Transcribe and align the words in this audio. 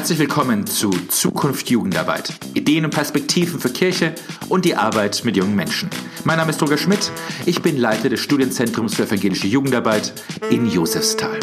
Herzlich 0.00 0.18
willkommen 0.18 0.66
zu 0.66 0.88
Zukunft 1.08 1.68
Jugendarbeit. 1.68 2.32
Ideen 2.54 2.86
und 2.86 2.90
Perspektiven 2.90 3.60
für 3.60 3.68
Kirche 3.68 4.14
und 4.48 4.64
die 4.64 4.74
Arbeit 4.74 5.26
mit 5.26 5.36
jungen 5.36 5.54
Menschen. 5.54 5.90
Mein 6.24 6.38
Name 6.38 6.52
ist 6.52 6.62
Roger 6.62 6.78
Schmidt. 6.78 7.12
Ich 7.44 7.60
bin 7.60 7.76
Leiter 7.76 8.08
des 8.08 8.20
Studienzentrums 8.20 8.94
für 8.94 9.02
evangelische 9.02 9.46
Jugendarbeit 9.46 10.14
in 10.48 10.70
Josefsthal. 10.70 11.38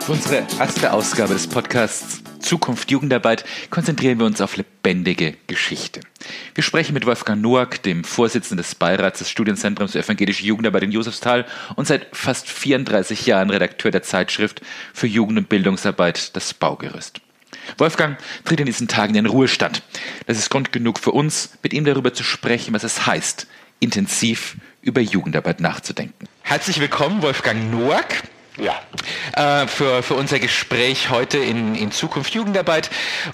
Für 0.00 0.12
unsere 0.12 0.46
erste 0.58 0.90
Ausgabe 0.90 1.34
des 1.34 1.46
Podcasts 1.46 2.22
Zukunft 2.40 2.90
Jugendarbeit 2.90 3.44
konzentrieren 3.68 4.18
wir 4.18 4.24
uns 4.24 4.40
auf 4.40 4.56
lebendige 4.56 5.34
Geschichte. 5.46 6.00
Wir 6.54 6.62
sprechen 6.62 6.94
mit 6.94 7.04
Wolfgang 7.04 7.42
Noack, 7.42 7.82
dem 7.82 8.04
Vorsitzenden 8.04 8.58
des 8.58 8.76
Beirats 8.76 9.18
des 9.18 9.28
Studienzentrums 9.28 9.90
für 9.90 9.98
evangelische 9.98 10.44
Jugendarbeit 10.44 10.84
in 10.84 10.92
Josefsthal 10.92 11.46
und 11.74 11.88
seit 11.88 12.06
fast 12.12 12.48
34 12.48 13.26
Jahren 13.26 13.50
Redakteur 13.50 13.90
der 13.90 14.04
Zeitschrift 14.04 14.60
für 14.92 15.08
Jugend- 15.08 15.38
und 15.38 15.48
Bildungsarbeit 15.48 16.36
Das 16.36 16.54
Baugerüst. 16.54 17.20
Wolfgang 17.76 18.18
tritt 18.44 18.60
in 18.60 18.66
diesen 18.66 18.86
Tagen 18.86 19.16
in 19.16 19.24
den 19.24 19.32
Ruhestand. 19.32 19.82
Das 20.28 20.38
ist 20.38 20.48
Grund 20.48 20.70
genug 20.70 21.00
für 21.00 21.10
uns, 21.10 21.50
mit 21.64 21.72
ihm 21.72 21.84
darüber 21.84 22.14
zu 22.14 22.22
sprechen, 22.22 22.72
was 22.72 22.84
es 22.84 23.04
heißt, 23.04 23.48
intensiv 23.80 24.56
über 24.80 25.00
Jugendarbeit 25.00 25.58
nachzudenken. 25.58 26.28
Herzlich 26.42 26.78
willkommen, 26.78 27.20
Wolfgang 27.22 27.72
Noack. 27.72 28.22
Ja. 28.56 28.80
Äh, 29.34 29.66
für, 29.66 30.02
für 30.02 30.14
unser 30.14 30.38
Gespräch 30.38 31.10
heute 31.10 31.38
in, 31.38 31.74
in 31.74 31.90
Zukunft 31.90 32.34
Jugendarbeit. 32.34 32.88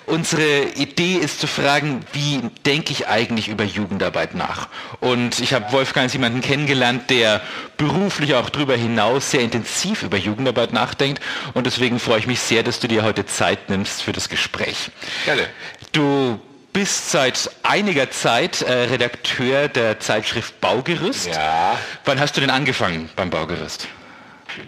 Unsere 0.06 0.62
Idee 0.76 1.16
ist 1.16 1.40
zu 1.40 1.46
fragen, 1.46 2.00
wie 2.12 2.40
denke 2.64 2.92
ich 2.92 3.06
eigentlich 3.06 3.48
über 3.48 3.64
Jugendarbeit 3.64 4.34
nach? 4.34 4.68
Und 5.00 5.40
ich 5.40 5.52
habe 5.52 5.72
Wolfgang 5.72 6.04
als 6.04 6.14
jemanden 6.14 6.40
kennengelernt, 6.40 7.10
der 7.10 7.42
beruflich 7.76 8.34
auch 8.34 8.48
darüber 8.48 8.76
hinaus 8.76 9.30
sehr 9.30 9.40
intensiv 9.40 10.02
über 10.02 10.16
Jugendarbeit 10.16 10.72
nachdenkt. 10.72 11.22
Und 11.52 11.66
deswegen 11.66 12.00
freue 12.00 12.20
ich 12.20 12.26
mich 12.26 12.40
sehr, 12.40 12.62
dass 12.62 12.80
du 12.80 12.88
dir 12.88 13.02
heute 13.02 13.26
Zeit 13.26 13.68
nimmst 13.68 14.02
für 14.02 14.12
das 14.12 14.30
Gespräch. 14.30 14.90
Gerne. 15.26 15.46
Du 15.92 16.40
bist 16.72 17.10
seit 17.10 17.50
einiger 17.62 18.10
Zeit 18.10 18.62
äh, 18.62 18.72
Redakteur 18.72 19.68
der 19.68 20.00
Zeitschrift 20.00 20.60
Baugerüst. 20.60 21.26
Ja. 21.26 21.78
Wann 22.06 22.20
hast 22.20 22.36
du 22.36 22.40
denn 22.40 22.50
angefangen 22.50 23.10
beim 23.16 23.28
Baugerüst? 23.28 23.88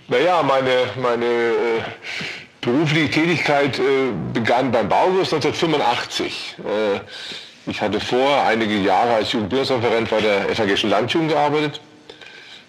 Naja, 0.08 0.42
meine, 0.42 0.70
meine 1.00 1.24
äh, 1.24 1.82
berufliche 2.60 3.10
Tätigkeit 3.10 3.78
äh, 3.78 3.82
begann 4.32 4.72
beim 4.72 4.88
Baugerüst 4.88 5.34
1985. 5.34 6.56
Äh, 6.58 7.70
ich 7.70 7.80
hatte 7.80 8.00
vor 8.00 8.42
einige 8.44 8.76
Jahre 8.76 9.14
als 9.14 9.32
Jugendbildungsreferent 9.32 10.10
bei 10.10 10.20
der 10.20 10.48
evangelischen 10.48 10.90
Landjugend 10.90 11.30
gearbeitet. 11.30 11.80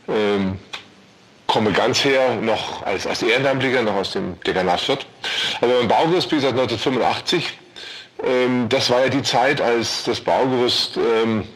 Ähm, 0.08 0.59
komme 1.47 1.72
ganz 1.72 2.03
her 2.03 2.36
noch 2.41 2.84
als, 2.84 3.06
als 3.06 3.22
Ehrenamtlicher, 3.22 3.81
noch 3.81 3.95
aus 3.95 4.11
dem 4.11 4.39
Dekanat 4.41 4.81
Fürth. 4.81 5.06
Aber 5.61 5.80
beim 5.80 5.88
Baugerüst 5.88 6.31
ich 6.31 6.41
seit 6.41 6.52
1985. 6.52 7.53
Ähm, 8.25 8.69
das 8.69 8.89
war 8.89 9.02
ja 9.02 9.09
die 9.09 9.23
Zeit, 9.23 9.61
als 9.61 10.03
das 10.03 10.22
Baugerüst 10.22 10.97
ähm, 10.97 11.47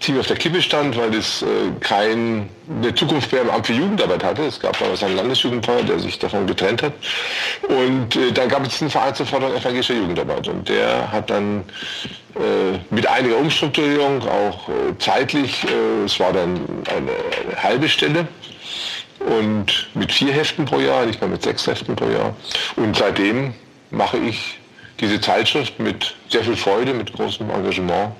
ziemlich 0.00 0.20
auf 0.20 0.26
der 0.26 0.36
Kippe 0.36 0.60
stand, 0.60 0.96
weil 0.96 1.14
es 1.14 1.42
äh, 1.42 1.46
keine 1.80 2.46
Zukunft 2.94 3.32
mehr 3.32 3.42
im 3.42 3.50
Amt 3.50 3.66
für 3.66 3.72
Jugendarbeit 3.72 4.24
hatte. 4.24 4.42
Es 4.42 4.58
gab 4.58 4.78
damals 4.78 5.02
einen 5.02 5.16
Landesjugendpfarrer, 5.16 5.82
der 5.82 5.98
sich 5.98 6.18
davon 6.18 6.46
getrennt 6.46 6.82
hat. 6.82 6.92
Und 7.68 8.16
äh, 8.16 8.32
dann 8.32 8.48
gab 8.48 8.66
es 8.66 8.80
einen 8.80 8.90
Verein 8.90 9.14
zur 9.14 9.26
Förderung 9.26 9.54
evangelischer 9.56 9.94
Jugendarbeit. 9.94 10.48
Und 10.48 10.68
der 10.68 11.10
hat 11.12 11.30
dann 11.30 11.64
äh, 12.34 12.78
mit 12.90 13.06
einiger 13.06 13.36
Umstrukturierung, 13.36 14.22
auch 14.26 14.68
äh, 14.68 14.98
zeitlich, 14.98 15.64
äh, 15.64 16.04
es 16.04 16.18
war 16.18 16.32
dann 16.32 16.60
eine, 16.88 17.12
eine 17.46 17.62
halbe 17.62 17.88
Stelle, 17.88 18.26
und 19.20 19.88
mit 19.94 20.10
vier 20.10 20.32
Heften 20.32 20.64
pro 20.64 20.80
Jahr, 20.80 21.06
nicht 21.06 21.20
mehr 21.20 21.30
mit 21.30 21.42
sechs 21.42 21.66
Heften 21.66 21.94
pro 21.94 22.08
Jahr. 22.08 22.34
Und 22.74 22.96
seitdem 22.96 23.54
mache 23.90 24.18
ich 24.18 24.58
diese 25.00 25.20
Zeitschrift 25.20 25.78
mit 25.78 26.14
sehr 26.28 26.42
viel 26.42 26.56
Freude, 26.56 26.92
mit 26.92 27.12
großem 27.12 27.48
Engagement 27.50 28.12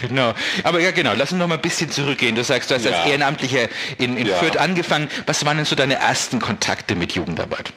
Genau. 0.00 0.34
Aber 0.64 0.80
ja, 0.80 0.90
genau. 0.90 1.12
Lass 1.16 1.32
uns 1.32 1.38
noch 1.38 1.48
mal 1.48 1.56
ein 1.56 1.60
bisschen 1.60 1.90
zurückgehen. 1.90 2.34
Du 2.34 2.44
sagst, 2.44 2.70
du 2.70 2.74
hast 2.74 2.84
ja. 2.84 2.92
als 2.92 3.08
Ehrenamtlicher 3.08 3.68
in, 3.98 4.16
in 4.16 4.26
ja. 4.26 4.36
Fürth 4.36 4.56
angefangen. 4.56 5.08
Was 5.26 5.44
waren 5.44 5.56
denn 5.56 5.66
so 5.66 5.76
deine 5.76 5.94
ersten 5.94 6.40
Kontakte 6.40 6.94
mit 6.94 7.12
Jugendarbeit? 7.12 7.72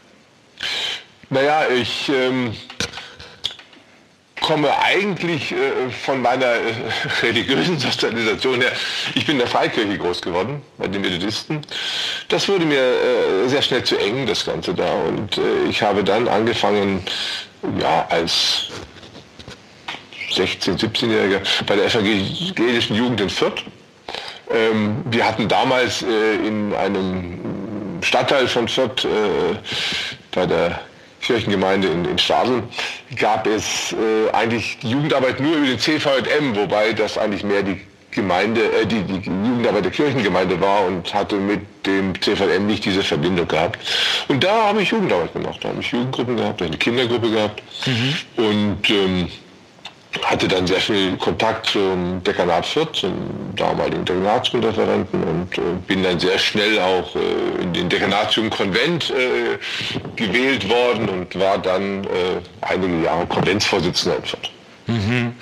Naja, 1.29 1.63
ich 1.69 2.09
ähm, 2.09 2.53
komme 4.41 4.77
eigentlich 4.83 5.51
äh, 5.53 5.89
von 6.03 6.21
meiner 6.21 6.45
äh, 6.45 6.73
religiösen 7.21 7.79
Sozialisation 7.79 8.59
her. 8.59 8.71
Ich 9.15 9.25
bin 9.25 9.35
in 9.35 9.39
der 9.39 9.47
Freikirche 9.47 9.97
groß 9.97 10.21
geworden, 10.21 10.61
bei 10.77 10.87
den 10.87 11.01
Methodisten. 11.01 11.61
Das 12.27 12.49
wurde 12.49 12.65
mir 12.65 12.81
äh, 12.81 13.47
sehr 13.47 13.61
schnell 13.61 13.83
zu 13.83 13.97
eng, 13.97 14.25
das 14.25 14.45
Ganze 14.45 14.73
da. 14.73 14.91
Und 14.91 15.37
äh, 15.37 15.69
ich 15.69 15.81
habe 15.81 16.03
dann 16.03 16.27
angefangen, 16.27 17.03
ja, 17.79 18.05
als 18.09 18.67
16-, 20.33 20.79
17-Jähriger 20.79 21.41
bei 21.65 21.75
der 21.75 21.85
evangelischen 21.85 22.95
Jugend 22.95 23.21
in 23.21 23.29
Fürth. 23.29 23.63
Ähm, 24.49 24.97
wir 25.05 25.25
hatten 25.25 25.47
damals 25.47 26.01
äh, 26.01 26.35
in 26.45 26.73
einem 26.73 28.01
Stadtteil 28.01 28.47
von 28.47 28.67
Fürth, 28.67 29.05
äh, 29.05 29.55
bei 30.33 30.45
der 30.45 30.79
Kirchengemeinde 31.21 31.87
in, 31.87 32.05
in 32.05 32.17
Stadl, 32.17 32.63
gab 33.15 33.47
es 33.47 33.93
äh, 33.93 34.29
eigentlich 34.31 34.79
die 34.81 34.89
Jugendarbeit 34.89 35.39
nur 35.39 35.55
über 35.55 35.67
den 35.67 35.79
CVM, 35.79 36.55
wobei 36.55 36.93
das 36.93 37.17
eigentlich 37.17 37.43
mehr 37.43 37.63
die 37.63 37.79
Gemeinde, 38.11 38.61
äh, 38.73 38.85
die, 38.85 39.01
die 39.03 39.29
Jugendarbeit 39.29 39.85
der 39.85 39.91
Kirchengemeinde 39.91 40.59
war 40.59 40.85
und 40.85 41.13
hatte 41.13 41.35
mit 41.35 41.61
dem 41.85 42.19
CVM 42.21 42.65
nicht 42.65 42.85
diese 42.85 43.03
Verbindung 43.03 43.47
gehabt. 43.47 43.79
Und 44.27 44.43
da 44.43 44.67
habe 44.67 44.81
ich 44.81 44.89
Jugendarbeit 44.89 45.33
gemacht, 45.33 45.59
da 45.61 45.69
habe 45.69 45.79
ich 45.79 45.91
Jugendgruppen 45.91 46.37
gehabt, 46.37 46.61
eine 46.61 46.77
Kindergruppe 46.77 47.31
gehabt. 47.31 47.63
Mhm. 47.85 48.43
Und 48.43 48.89
ähm, 48.89 49.27
hatte 50.23 50.47
dann 50.47 50.67
sehr 50.67 50.81
viel 50.81 51.15
Kontakt 51.17 51.67
zum 51.67 52.21
Dekanat 52.23 52.65
Fürth, 52.65 52.93
zum 52.93 53.13
damaligen 53.55 54.03
Dekanatsreferenten 54.03 55.23
und 55.23 55.57
äh, 55.57 55.61
bin 55.87 56.03
dann 56.03 56.19
sehr 56.19 56.37
schnell 56.37 56.79
auch 56.79 57.15
äh, 57.15 57.61
in 57.61 57.73
den 57.73 57.89
Dekanatsjugendkonvent 57.89 59.11
äh, 59.11 59.57
gewählt 60.15 60.69
worden 60.69 61.09
und 61.09 61.39
war 61.39 61.57
dann 61.57 62.03
äh, 62.03 62.07
einige 62.61 63.03
Jahre 63.03 63.25
Konventsvorsitzender 63.27 64.17
in 64.17 64.25
Fürth. 64.25 64.49
Mhm. 64.87 65.35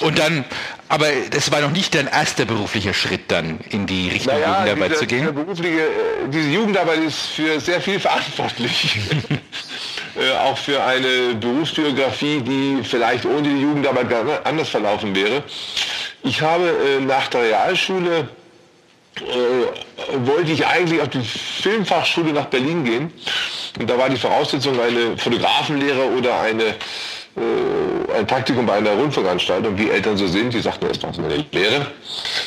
Und 0.00 0.18
dann, 0.18 0.44
aber 0.88 1.06
das 1.30 1.50
war 1.52 1.60
noch 1.60 1.72
nicht 1.72 1.94
dein 1.94 2.06
erster 2.06 2.44
beruflicher 2.44 2.94
Schritt 2.94 3.30
dann 3.30 3.60
in 3.70 3.86
die 3.86 4.08
Richtung 4.08 4.34
naja, 4.34 4.60
Jugendarbeit 4.60 4.90
diese, 4.90 5.00
zu 5.00 5.06
gehen? 5.06 5.20
Diese, 5.20 5.32
berufliche, 5.32 5.80
äh, 5.80 6.28
diese 6.32 6.48
Jugendarbeit 6.48 6.98
ist 7.00 7.18
für 7.18 7.60
sehr 7.60 7.80
viel 7.80 8.00
verantwortlich. 8.00 8.98
Äh, 10.16 10.30
auch 10.38 10.56
für 10.56 10.82
eine 10.82 11.34
Berufsbiografie, 11.34 12.40
die 12.40 12.84
vielleicht 12.84 13.24
ohne 13.24 13.42
die 13.42 13.60
Jugendarbeit 13.60 14.06
anders 14.44 14.68
verlaufen 14.68 15.14
wäre. 15.14 15.42
Ich 16.22 16.40
habe 16.40 16.68
äh, 16.68 17.00
nach 17.00 17.26
der 17.28 17.42
Realschule 17.42 18.28
äh, 19.16 20.26
wollte 20.26 20.52
ich 20.52 20.64
eigentlich 20.66 21.00
auf 21.00 21.08
die 21.08 21.22
Filmfachschule 21.22 22.32
nach 22.32 22.46
Berlin 22.46 22.84
gehen. 22.84 23.12
Und 23.78 23.90
da 23.90 23.98
war 23.98 24.08
die 24.08 24.16
Voraussetzung 24.16 24.80
eine 24.80 25.16
Fotografenlehre 25.18 26.08
oder 26.16 26.40
eine 26.40 26.76
äh, 27.36 28.18
ein 28.18 28.26
Praktikum 28.26 28.66
bei 28.66 28.74
einer 28.74 28.92
Rundfunkanstaltung, 28.92 29.76
wie 29.76 29.90
Eltern 29.90 30.16
so 30.16 30.26
sind, 30.26 30.54
die 30.54 30.60
sagten, 30.60 30.86
erst 30.86 31.02
machen 31.02 31.24
wir 31.26 31.34
eine 31.34 31.44
Lehre. 31.50 31.86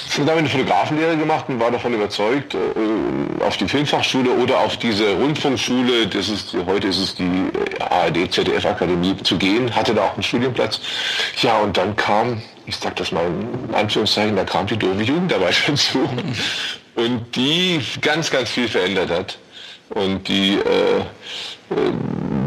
Ich 0.09 0.17
habe 0.17 0.31
eine 0.31 0.49
Fotografenlehre 0.49 1.17
gemacht 1.17 1.45
und 1.49 1.59
war 1.59 1.71
davon 1.71 1.93
überzeugt, 1.93 2.55
äh, 2.55 3.43
auf 3.43 3.57
die 3.57 3.67
Filmfachschule 3.67 4.31
oder 4.31 4.59
auf 4.59 4.77
diese 4.77 5.13
Rundfunkschule, 5.13 6.07
das 6.07 6.29
ist, 6.29 6.55
heute 6.65 6.87
ist 6.87 6.97
es 6.97 7.15
die 7.15 7.51
ARD 7.79 8.31
ZDF 8.31 8.65
Akademie, 8.65 9.15
zu 9.23 9.37
gehen, 9.37 9.73
hatte 9.75 9.93
da 9.93 10.05
auch 10.05 10.13
einen 10.13 10.23
Studienplatz. 10.23 10.79
Ja, 11.41 11.59
und 11.59 11.77
dann 11.77 11.95
kam, 11.95 12.41
ich 12.65 12.77
sag 12.77 12.95
das 12.95 13.11
mal 13.11 13.25
in 13.25 13.75
Anführungszeichen, 13.75 14.35
da 14.35 14.43
kam 14.43 14.67
die 14.67 14.77
doofe 14.77 15.03
Jugendarbeit 15.03 15.55
dazu. 15.67 16.09
Und 16.95 17.35
die 17.35 17.81
ganz, 18.01 18.31
ganz 18.31 18.49
viel 18.49 18.67
verändert 18.67 19.11
hat. 19.11 19.37
Und 19.89 20.27
die 20.27 20.55
äh, 20.55 20.99
äh 20.99 21.91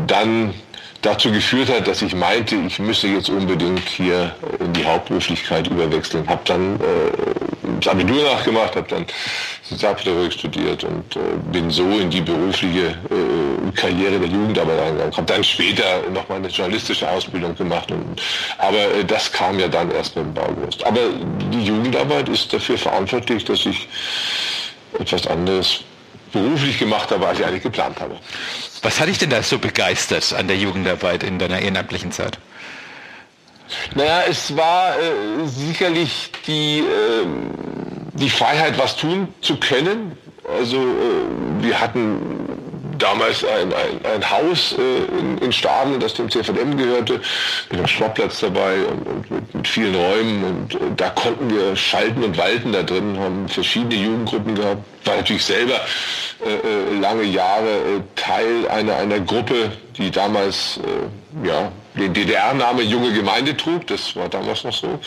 dann 0.06 0.55
dazu 1.02 1.32
geführt 1.32 1.70
hat, 1.70 1.87
dass 1.87 2.02
ich 2.02 2.14
meinte, 2.14 2.56
ich 2.56 2.79
müsse 2.79 3.08
jetzt 3.08 3.31
unbedingt 3.31 3.88
hier 3.88 4.35
in 4.58 4.73
die 4.73 4.85
Hauptberuflichkeit 4.85 5.67
überwechseln. 5.69 6.29
Habe 6.29 6.43
dann 6.44 6.76
äh, 6.76 6.81
das 7.81 7.88
Abitur 7.88 8.23
nachgemacht, 8.23 8.76
habe 8.76 8.87
dann 8.88 9.06
Sozialpädagogik 9.62 10.32
studiert 10.32 10.85
und 10.85 11.17
äh, 11.17 11.20
bin 11.52 11.70
so 11.70 11.85
in 11.85 12.11
die 12.11 12.20
berufliche 12.20 12.88
äh, 12.88 13.73
Karriere 13.75 14.19
der 14.19 14.29
Jugendarbeit 14.29 14.81
eingegangen. 14.81 15.17
Habe 15.17 15.26
dann 15.26 15.44
später 15.44 16.02
nochmal 16.12 16.38
eine 16.38 16.49
journalistische 16.49 17.08
Ausbildung 17.08 17.55
gemacht. 17.55 17.91
Und, 17.91 18.20
aber 18.58 18.94
äh, 18.94 19.05
das 19.05 19.32
kam 19.32 19.58
ja 19.58 19.69
dann 19.69 19.91
erst 19.91 20.17
mit 20.17 20.26
dem 20.26 20.35
Baugerüst. 20.35 20.85
Aber 20.85 21.00
die 21.52 21.64
Jugendarbeit 21.64 22.29
ist 22.29 22.52
dafür 22.52 22.76
verantwortlich, 22.76 23.44
dass 23.44 23.64
ich 23.64 23.88
etwas 24.99 25.26
anderes 25.26 25.85
beruflich 26.32 26.79
gemacht 26.79 27.11
habe, 27.11 27.27
als 27.27 27.38
ich 27.38 27.47
eigentlich 27.47 27.62
geplant 27.62 28.00
habe. 28.00 28.19
Was 28.82 29.00
hat 29.00 29.09
dich 29.09 29.19
denn 29.19 29.31
da 29.31 29.43
so 29.43 29.59
begeistert 29.59 30.32
an 30.32 30.49
der 30.49 30.56
Jugendarbeit 30.56 31.23
in 31.23 31.38
deiner 31.38 31.61
ehrenamtlichen 31.61 32.12
Zeit? 32.12 32.38
Naja, 33.94 34.23
es 34.29 34.56
war 34.56 34.97
äh, 34.99 35.47
sicherlich 35.47 36.32
die, 36.47 36.81
äh, 36.81 37.27
die 38.15 38.31
Freiheit, 38.31 38.79
was 38.79 38.97
tun 38.97 39.29
zu 39.41 39.59
können. 39.59 40.19
Also 40.59 40.77
äh, 40.77 41.62
wir 41.62 41.81
hatten 41.81 42.19
damals 43.02 43.44
ein, 43.44 43.73
ein, 43.73 44.05
ein 44.14 44.31
Haus 44.31 44.75
äh, 44.79 45.19
in, 45.19 45.38
in 45.38 45.52
Stadeln, 45.52 46.00
das 46.00 46.14
dem 46.14 46.31
CVM 46.31 46.76
gehörte, 46.76 47.20
mit 47.70 47.79
einem 47.79 47.87
Sportplatz 47.87 48.41
dabei 48.41 48.85
und, 48.85 49.06
und 49.06 49.31
mit, 49.31 49.55
mit, 49.55 49.69
vielen 49.69 49.94
Räumen. 49.94 50.44
Und 50.44 50.75
äh, 50.75 50.79
da 50.97 51.11
konnten 51.11 51.50
wir 51.50 51.75
schalten 51.76 52.23
und 52.23 52.37
walten 52.37 52.73
da 52.73 52.82
drin, 52.82 53.19
haben 53.19 53.49
verschiedene 53.49 53.94
Jugendgruppen 53.94 54.55
gehabt. 54.55 54.82
War 55.05 55.17
natürlich 55.17 55.44
selber 55.44 55.81
äh, 56.44 56.50
äh 56.50 57.00
lange 57.00 57.25
Jahre 57.25 57.69
äh, 57.69 58.00
Teil 58.17 58.69
einer, 58.69 58.97
einer 58.97 59.20
Gruppe, 59.20 59.73
die 59.97 60.11
damals 60.11 60.79
äh, 60.79 61.47
ja, 61.47 61.73
den 61.94 62.14
DDR-Name 62.14 62.82
Junge 62.82 63.12
Gemeinde 63.12 63.56
trug. 63.56 63.87
Das 63.87 64.14
war 64.16 64.28
damals 64.28 64.64
noch 64.64 64.72
so. 64.72 64.98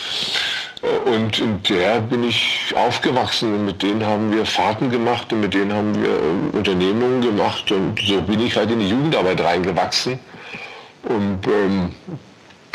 Und 1.06 1.38
in 1.38 1.62
der 1.62 2.00
bin 2.00 2.24
ich 2.24 2.74
aufgewachsen 2.76 3.54
und 3.54 3.64
mit 3.64 3.82
denen 3.82 4.04
haben 4.04 4.34
wir 4.34 4.44
Fahrten 4.44 4.90
gemacht 4.90 5.32
und 5.32 5.40
mit 5.40 5.54
denen 5.54 5.72
haben 5.72 5.94
wir 6.02 6.10
ähm, 6.10 6.50
Unternehmungen 6.52 7.22
gemacht 7.22 7.72
und 7.72 7.98
so 8.00 8.20
bin 8.20 8.40
ich 8.40 8.54
halt 8.54 8.70
in 8.70 8.80
die 8.80 8.88
Jugendarbeit 8.88 9.40
reingewachsen 9.40 10.18
und 11.04 11.38
ähm, 11.46 11.94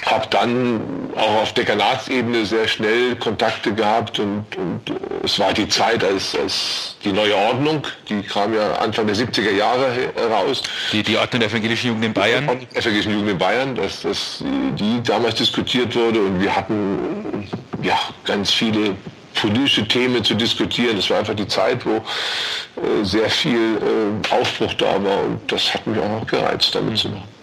habe 0.05 0.27
dann 0.29 0.81
auch 1.15 1.41
auf 1.41 1.53
Dekanatsebene 1.53 2.45
sehr 2.45 2.67
schnell 2.67 3.15
Kontakte 3.15 3.73
gehabt 3.73 4.19
und, 4.19 4.45
und, 4.57 4.81
es 5.23 5.37
war 5.37 5.53
die 5.53 5.67
Zeit, 5.67 6.03
als, 6.03 6.35
als 6.35 6.95
die 7.03 7.11
neue 7.11 7.35
Ordnung, 7.35 7.85
die 8.07 8.21
kam 8.21 8.53
ja 8.53 8.73
Anfang 8.75 9.07
der 9.07 9.15
70er 9.15 9.51
Jahre 9.51 10.11
heraus. 10.15 10.63
Die, 10.91 11.03
die 11.03 11.17
Ordnung 11.17 11.41
der 11.41 11.49
evangelischen 11.49 11.87
Jugend 11.87 12.05
in 12.05 12.13
Bayern? 12.13 12.47
Die 12.59 12.75
evangelischen 12.75 13.13
Jugend 13.13 13.29
in 13.31 13.37
Bayern, 13.37 13.75
dass, 13.75 14.01
dass 14.01 14.43
die 14.43 15.01
damals 15.03 15.35
diskutiert 15.35 15.95
wurde 15.95 16.21
und 16.21 16.41
wir 16.41 16.55
hatten 16.55 17.47
ja, 17.81 17.99
ganz 18.25 18.51
viele 18.51 18.95
politische 19.35 19.87
Themen 19.87 20.23
zu 20.23 20.35
diskutieren. 20.35 20.97
Das 20.97 21.09
war 21.09 21.19
einfach 21.19 21.35
die 21.35 21.47
Zeit, 21.47 21.85
wo 21.85 21.97
äh, 21.97 23.03
sehr 23.03 23.29
viel 23.29 23.77
äh, 23.77 24.33
Aufbruch 24.33 24.73
da 24.75 25.03
war 25.03 25.23
und 25.23 25.39
das 25.51 25.73
hat 25.73 25.85
mich 25.87 25.99
auch 25.99 26.25
gereizt, 26.27 26.73
damit 26.75 26.97
zu 26.97 27.09
machen. 27.09 27.38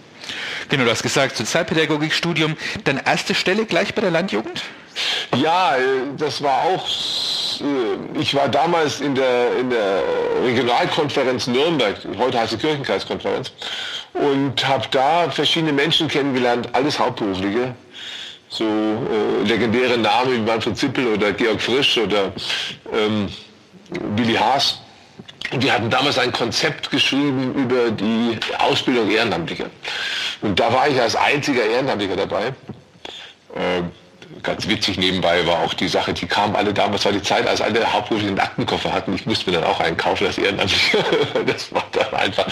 Genau, 0.69 0.83
du 0.83 0.91
hast 0.91 1.03
gesagt, 1.03 1.37
Sozialpädagogikstudium. 1.37 2.57
Dann 2.83 2.97
erste 2.97 3.33
Stelle 3.33 3.65
gleich 3.65 3.93
bei 3.93 4.01
der 4.01 4.11
Landjugend? 4.11 4.63
Ja, 5.35 5.75
äh, 5.75 5.79
das 6.17 6.41
war 6.41 6.63
auch, 6.63 6.87
äh, 7.61 8.19
ich 8.19 8.33
war 8.33 8.49
damals 8.49 8.99
in 8.99 9.15
der, 9.15 9.55
in 9.57 9.69
der 9.69 10.01
Regionalkonferenz 10.43 11.47
Nürnberg, 11.47 11.95
heute 12.17 12.39
heißt 12.39 12.53
es 12.53 12.59
Kirchenkreiskonferenz, 12.59 13.51
und 14.13 14.67
habe 14.67 14.85
da 14.91 15.29
verschiedene 15.29 15.71
Menschen 15.71 16.07
kennengelernt, 16.07 16.69
alles 16.73 16.97
Hauptberufliche, 16.97 17.75
so 18.49 18.63
äh, 18.65 19.47
legendäre 19.47 19.97
Namen 19.97 20.33
wie 20.33 20.39
Manfred 20.39 20.77
Zippel 20.77 21.07
oder 21.07 21.31
Georg 21.31 21.61
Frisch 21.61 21.97
oder 21.97 22.31
ähm, 22.91 23.29
Willi 24.15 24.33
Haas. 24.33 24.79
Die 25.53 25.71
hatten 25.71 25.89
damals 25.89 26.17
ein 26.17 26.31
Konzept 26.31 26.91
geschrieben 26.91 27.53
über 27.55 27.91
die 27.91 28.37
Ausbildung 28.59 29.09
Ehrenamtlicher. 29.09 29.67
Und 30.41 30.59
da 30.59 30.73
war 30.73 30.89
ich 30.89 30.99
als 30.99 31.15
einziger 31.15 31.65
Ehrenamtlicher 31.65 32.17
dabei. 32.17 32.53
Ähm, 33.55 33.91
ganz 34.43 34.67
witzig 34.67 34.97
nebenbei 34.97 35.45
war 35.47 35.59
auch 35.59 35.73
die 35.73 35.87
Sache, 35.87 36.13
die 36.13 36.27
kamen 36.27 36.55
alle 36.55 36.73
damals, 36.73 37.05
war 37.05 37.11
die 37.11 37.21
Zeit, 37.21 37.47
als 37.47 37.61
alle 37.61 37.91
hauptberuflich 37.91 38.29
einen 38.29 38.39
Aktenkoffer 38.39 38.91
hatten. 38.91 39.13
Ich 39.13 39.25
musste 39.25 39.49
mir 39.49 39.59
dann 39.59 39.69
auch 39.69 39.79
einen 39.79 39.95
kaufen 39.95 40.27
als 40.27 40.37
Ehrenamtlicher. 40.37 40.99
das 41.45 41.73
war 41.73 41.85
dann 41.93 42.13
einfach, 42.13 42.47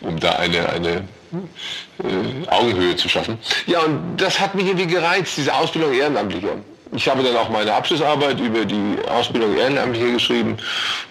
um 0.00 0.18
da 0.18 0.32
eine, 0.32 0.68
eine 0.68 0.90
äh, 0.90 2.48
Augenhöhe 2.48 2.96
zu 2.96 3.08
schaffen. 3.08 3.38
Ja, 3.66 3.80
und 3.80 4.16
das 4.16 4.40
hat 4.40 4.54
mich 4.54 4.66
irgendwie 4.66 4.88
gereizt, 4.88 5.36
diese 5.36 5.54
Ausbildung 5.54 5.94
Ehrenamtlicher. 5.94 6.56
Ich 6.96 7.06
habe 7.08 7.22
dann 7.22 7.36
auch 7.36 7.50
meine 7.50 7.74
Abschlussarbeit 7.74 8.40
über 8.40 8.64
die 8.64 8.96
Ausbildung 9.06 9.54
Ehrenamtlicher 9.54 10.12
geschrieben 10.12 10.56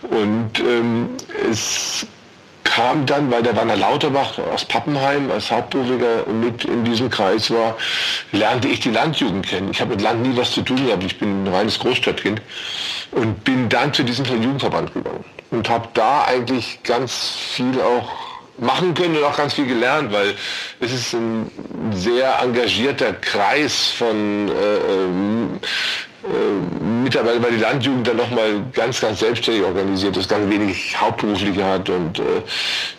und 0.09 0.59
ähm, 0.59 1.09
es 1.49 2.07
kam 2.63 3.05
dann, 3.05 3.29
weil 3.29 3.43
der 3.43 3.55
Werner 3.55 3.75
Lauterbach 3.75 4.39
aus 4.51 4.65
Pappenheim 4.65 5.29
als 5.29 5.51
Hauptberuflicher 5.51 6.25
mit 6.27 6.65
in 6.65 6.83
diesem 6.85 7.11
Kreis 7.11 7.51
war, 7.51 7.77
lernte 8.31 8.67
ich 8.67 8.79
die 8.79 8.89
Landjugend 8.89 9.47
kennen. 9.47 9.69
Ich 9.69 9.79
habe 9.79 9.91
mit 9.91 10.01
Land 10.01 10.23
nie 10.23 10.35
was 10.35 10.51
zu 10.51 10.63
tun 10.63 10.83
gehabt, 10.87 11.03
ich 11.03 11.19
bin 11.19 11.43
ein 11.43 11.53
reines 11.53 11.77
Großstadtkind 11.77 12.41
und 13.11 13.43
bin 13.43 13.69
dann 13.69 13.93
zu 13.93 14.03
diesem 14.03 14.25
Jugendverband 14.25 14.91
gegangen 14.91 15.23
und 15.51 15.69
habe 15.69 15.87
da 15.93 16.25
eigentlich 16.25 16.79
ganz 16.81 17.37
viel 17.51 17.79
auch 17.79 18.24
machen 18.57 18.93
können 18.93 19.17
und 19.17 19.23
auch 19.23 19.37
ganz 19.37 19.53
viel 19.53 19.67
gelernt, 19.67 20.11
weil 20.11 20.35
es 20.79 20.93
ist 20.93 21.13
ein 21.13 21.51
sehr 21.91 22.39
engagierter 22.41 23.13
Kreis 23.13 23.91
von 23.91 24.47
äh, 24.47 24.77
ähm, 24.77 25.59
äh, 26.25 26.83
mittlerweile 27.03 27.41
weil 27.43 27.51
die 27.51 27.61
Landjugend 27.61 28.07
dann 28.07 28.17
nochmal 28.17 28.63
ganz, 28.73 28.99
ganz 28.99 29.19
selbstständig 29.19 29.63
organisiert 29.63 30.17
ist, 30.17 30.27
ganz 30.27 30.49
wenig 30.49 30.99
Hauptberufliche 30.99 31.63
hat 31.63 31.87
und 31.89 32.17
äh, 32.17 32.23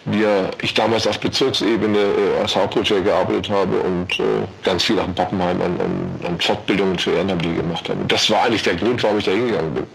wir, 0.05 0.51
ich 0.63 0.75
damals 0.75 1.09
auf 1.09 1.19
Bezirksebene 1.19 1.99
äh, 1.99 2.41
als 2.41 2.55
Hauptprojekt 2.55 3.05
gearbeitet 3.05 3.51
habe 3.51 3.79
und 3.81 4.21
äh, 4.21 4.25
ganz 4.63 4.85
viel 4.85 4.99
auch 5.01 5.07
in 5.09 5.15
Pappenheim 5.15 5.61
an, 5.61 5.81
an, 5.81 6.21
an 6.25 6.41
Fortbildungen 6.41 6.99
für 6.99 7.13
Ehrenamtliche 7.13 7.57
gemacht 7.57 7.89
habe. 7.89 8.01
Und 8.01 8.13
das 8.13 8.31
war 8.31 8.45
eigentlich 8.45 8.63
der 8.63 8.77
Grund, 8.77 9.03
warum 9.03 9.19
ich 9.19 9.25
da 9.25 9.33
hingegangen 9.33 9.75
bin. 9.75 9.87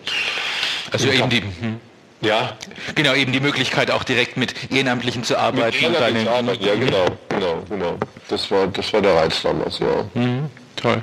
Also 0.91 1.07
eben 1.07 1.29
die... 1.29 1.41
Hm. 1.41 1.90
Ja. 2.21 2.55
Genau, 2.95 3.13
eben 3.15 3.31
die 3.31 3.39
Möglichkeit 3.39 3.91
auch 3.91 4.03
direkt 4.03 4.37
mit 4.37 4.71
Ehrenamtlichen 4.71 5.23
zu 5.23 5.37
arbeiten. 5.37 5.81
Mit 5.81 5.81
Ehrenamtlichen 5.81 6.27
arbeiten, 6.27 6.63
ja 6.63 6.75
genau, 6.75 7.05
genau, 7.29 7.63
genau. 7.69 7.97
Das 8.29 8.49
war, 8.51 8.67
das 8.67 8.93
war 8.93 9.01
der 9.01 9.15
Reiz 9.15 9.41
damals, 9.41 9.79
ja. 9.79 10.05
Mhm. 10.13 10.49
Toll. 10.75 11.01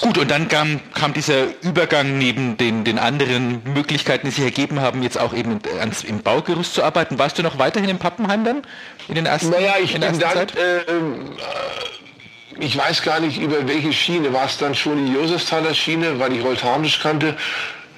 Gut, 0.00 0.16
und 0.16 0.30
dann 0.30 0.48
kam, 0.48 0.80
kam 0.94 1.12
dieser 1.12 1.44
Übergang 1.62 2.16
neben 2.16 2.56
den, 2.56 2.84
den 2.84 2.98
anderen 2.98 3.62
Möglichkeiten, 3.74 4.26
die 4.26 4.32
sich 4.32 4.44
ergeben 4.44 4.80
haben, 4.80 5.02
jetzt 5.02 5.20
auch 5.20 5.34
eben 5.34 5.60
ans, 5.78 6.04
im 6.04 6.22
Baugerüst 6.22 6.74
zu 6.74 6.82
arbeiten. 6.82 7.18
Warst 7.18 7.38
du 7.38 7.42
noch 7.42 7.58
weiterhin 7.58 7.90
in 7.90 7.98
Pappenheim 7.98 8.44
dann? 8.44 8.62
In 9.08 9.16
den 9.16 9.26
ersten 9.26 9.50
Naja, 9.50 9.74
ich 9.82 9.92
bin 9.92 10.00
dann, 10.00 10.18
äh, 10.18 10.78
ähm, 10.88 11.32
äh, 11.36 12.64
ich 12.64 12.76
weiß 12.76 13.02
gar 13.02 13.20
nicht 13.20 13.38
über 13.38 13.68
welche 13.68 13.92
Schiene, 13.92 14.32
war 14.32 14.46
es 14.46 14.56
dann 14.56 14.74
schon 14.74 15.04
die 15.06 15.12
Josefsthaler 15.12 15.74
Schiene, 15.74 16.18
weil 16.18 16.32
ich 16.32 16.64
Harnisch 16.64 17.00
kannte. 17.00 17.36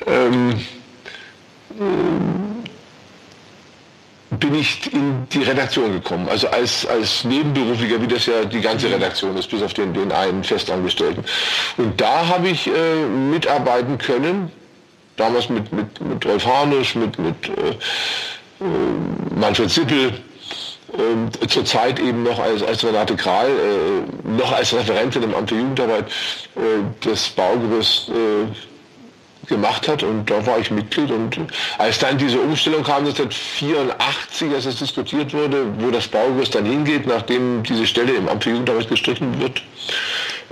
Ähm, 0.07 0.61
bin 4.39 4.55
ich 4.55 4.93
in 4.93 5.27
die 5.33 5.43
Redaktion 5.43 5.93
gekommen. 5.93 6.29
Also 6.29 6.49
als, 6.49 6.87
als 6.87 7.25
Nebenberuflicher, 7.25 8.01
wie 8.01 8.07
das 8.07 8.27
ja 8.27 8.45
die 8.45 8.61
ganze 8.61 8.91
Redaktion 8.91 9.37
ist, 9.37 9.49
bis 9.51 9.63
auf 9.63 9.75
den, 9.75 9.93
den 9.93 10.11
einen 10.11 10.43
Festangestellten. 10.43 11.25
Und 11.77 12.01
da 12.01 12.27
habe 12.29 12.49
ich 12.49 12.67
äh, 12.67 13.07
mitarbeiten 13.31 13.99
können, 13.99 14.51
damals 15.17 15.49
mit, 15.49 15.73
mit, 15.73 16.01
mit 16.01 16.25
Rolf 16.27 16.47
Harnisch, 16.47 16.95
mit, 16.95 17.19
mit 17.19 17.49
äh, 17.49 18.65
äh 18.65 18.65
Manfred 19.37 19.71
Zippel, 19.71 20.13
äh, 20.93 21.47
zurzeit 21.47 21.99
eben 22.01 22.23
noch 22.23 22.39
als, 22.39 22.63
als 22.63 22.85
Renate 22.85 23.17
Kral, 23.17 23.49
äh, 23.49 24.29
noch 24.29 24.53
als 24.53 24.73
Referentin 24.73 25.23
im 25.25 25.35
Amt 25.35 25.51
der 25.51 25.59
Jugendarbeit, 25.59 26.07
äh, 26.57 26.61
das 27.01 27.29
Baugerüst 27.29 28.11
gemacht 29.47 29.89
hat 29.89 30.03
und 30.03 30.31
da 30.31 30.45
war 30.47 30.59
ich 30.59 30.71
Mitglied 30.71 31.11
und 31.11 31.39
als 31.79 31.99
dann 31.99 32.19
diese 32.19 32.41
Umstellung 32.41 32.83
kam 32.83 33.05
1984, 33.05 34.53
als 34.55 34.67
es 34.67 34.77
diskutiert 34.77 35.35
wurde, 35.35 35.67
wo 35.79 35.91
das 35.91 36.07
Baugerüst 36.09 36.55
dann 36.55 36.65
hingeht, 36.65 37.07
nachdem 37.07 37.63
diese 37.63 37.87
Stelle 37.87 38.13
im 38.13 38.29
Amt 38.29 38.45
für 38.45 38.51
Jugendarbeit 38.51 38.89
gestrichen 38.89 39.41
wird, 39.41 39.63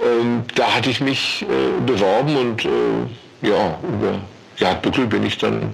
ähm, 0.05 0.43
da 0.55 0.75
hatte 0.75 0.91
ich 0.91 1.01
mich 1.01 1.43
äh, 1.43 1.81
beworben 1.87 2.37
und 2.37 2.65
äh, 2.65 3.49
ja, 3.49 3.79
über 3.83 4.21
Gerhard 4.57 4.83
Bückel 4.83 5.07
bin 5.07 5.25
ich 5.25 5.39
dann 5.39 5.73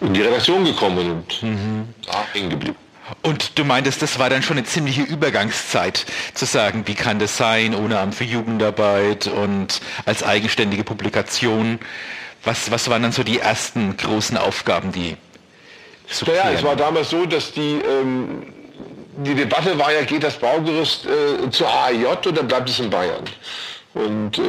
in 0.00 0.14
die 0.14 0.20
Redaktion 0.20 0.64
gekommen 0.64 1.10
und 1.10 1.42
mhm. 1.42 1.88
da 2.06 2.24
hängen 2.32 2.50
geblieben. 2.50 2.76
Und 3.22 3.58
du 3.58 3.64
meintest, 3.64 4.02
das 4.02 4.18
war 4.18 4.30
dann 4.30 4.42
schon 4.42 4.58
eine 4.58 4.66
ziemliche 4.66 5.02
Übergangszeit, 5.02 6.06
zu 6.34 6.44
sagen, 6.44 6.82
wie 6.86 6.94
kann 6.94 7.18
das 7.18 7.36
sein, 7.36 7.74
ohne 7.74 7.98
Amt 7.98 8.14
für 8.14 8.24
Jugendarbeit 8.24 9.26
und 9.26 9.80
als 10.04 10.22
eigenständige 10.22 10.84
Publikation. 10.84 11.78
Was, 12.44 12.70
was 12.70 12.88
waren 12.88 13.02
dann 13.02 13.12
so 13.12 13.22
die 13.22 13.40
ersten 13.40 13.96
großen 13.96 14.36
Aufgaben, 14.36 14.92
die 14.92 15.16
zu 16.08 16.24
Naja, 16.24 16.52
es 16.52 16.62
war 16.62 16.76
damals 16.76 17.10
so, 17.10 17.26
dass 17.26 17.52
die, 17.52 17.80
ähm, 17.82 18.52
die 19.18 19.34
Debatte 19.34 19.78
war 19.78 19.92
ja, 19.92 20.02
geht 20.02 20.22
das 20.22 20.36
Baugerüst 20.36 21.06
äh, 21.06 21.50
zur 21.50 21.68
AIJ 21.68 22.06
oder 22.26 22.42
bleibt 22.42 22.68
es 22.68 22.78
in 22.78 22.90
Bayern? 22.90 23.24
Und 23.94 24.38
äh, 24.38 24.42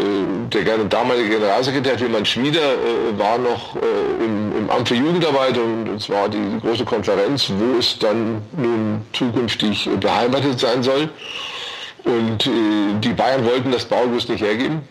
der 0.51 0.77
damalige 0.77 1.29
Generalsekretär 1.29 1.99
Wilmann 1.99 2.25
Schmieder 2.25 2.73
äh, 2.73 3.17
war 3.17 3.37
noch 3.37 3.75
äh, 3.77 4.23
im, 4.23 4.57
im, 4.57 4.69
Amt 4.69 4.89
für 4.89 4.95
Jugendarbeit 4.95 5.57
und 5.57 5.87
es 5.95 6.09
war 6.09 6.27
die 6.27 6.59
große 6.61 6.83
Konferenz, 6.83 7.49
wo 7.57 7.79
es 7.79 7.97
dann 7.99 8.41
nun 8.57 9.01
zukünftig 9.13 9.89
beheimatet 9.99 10.59
sein 10.59 10.83
soll. 10.83 11.09
Und 12.03 12.47
äh, 12.47 12.99
die 12.99 13.13
Bayern 13.13 13.45
wollten 13.45 13.71
das 13.71 13.85
Baugerüst 13.85 14.29
nicht 14.29 14.43
hergeben. 14.43 14.81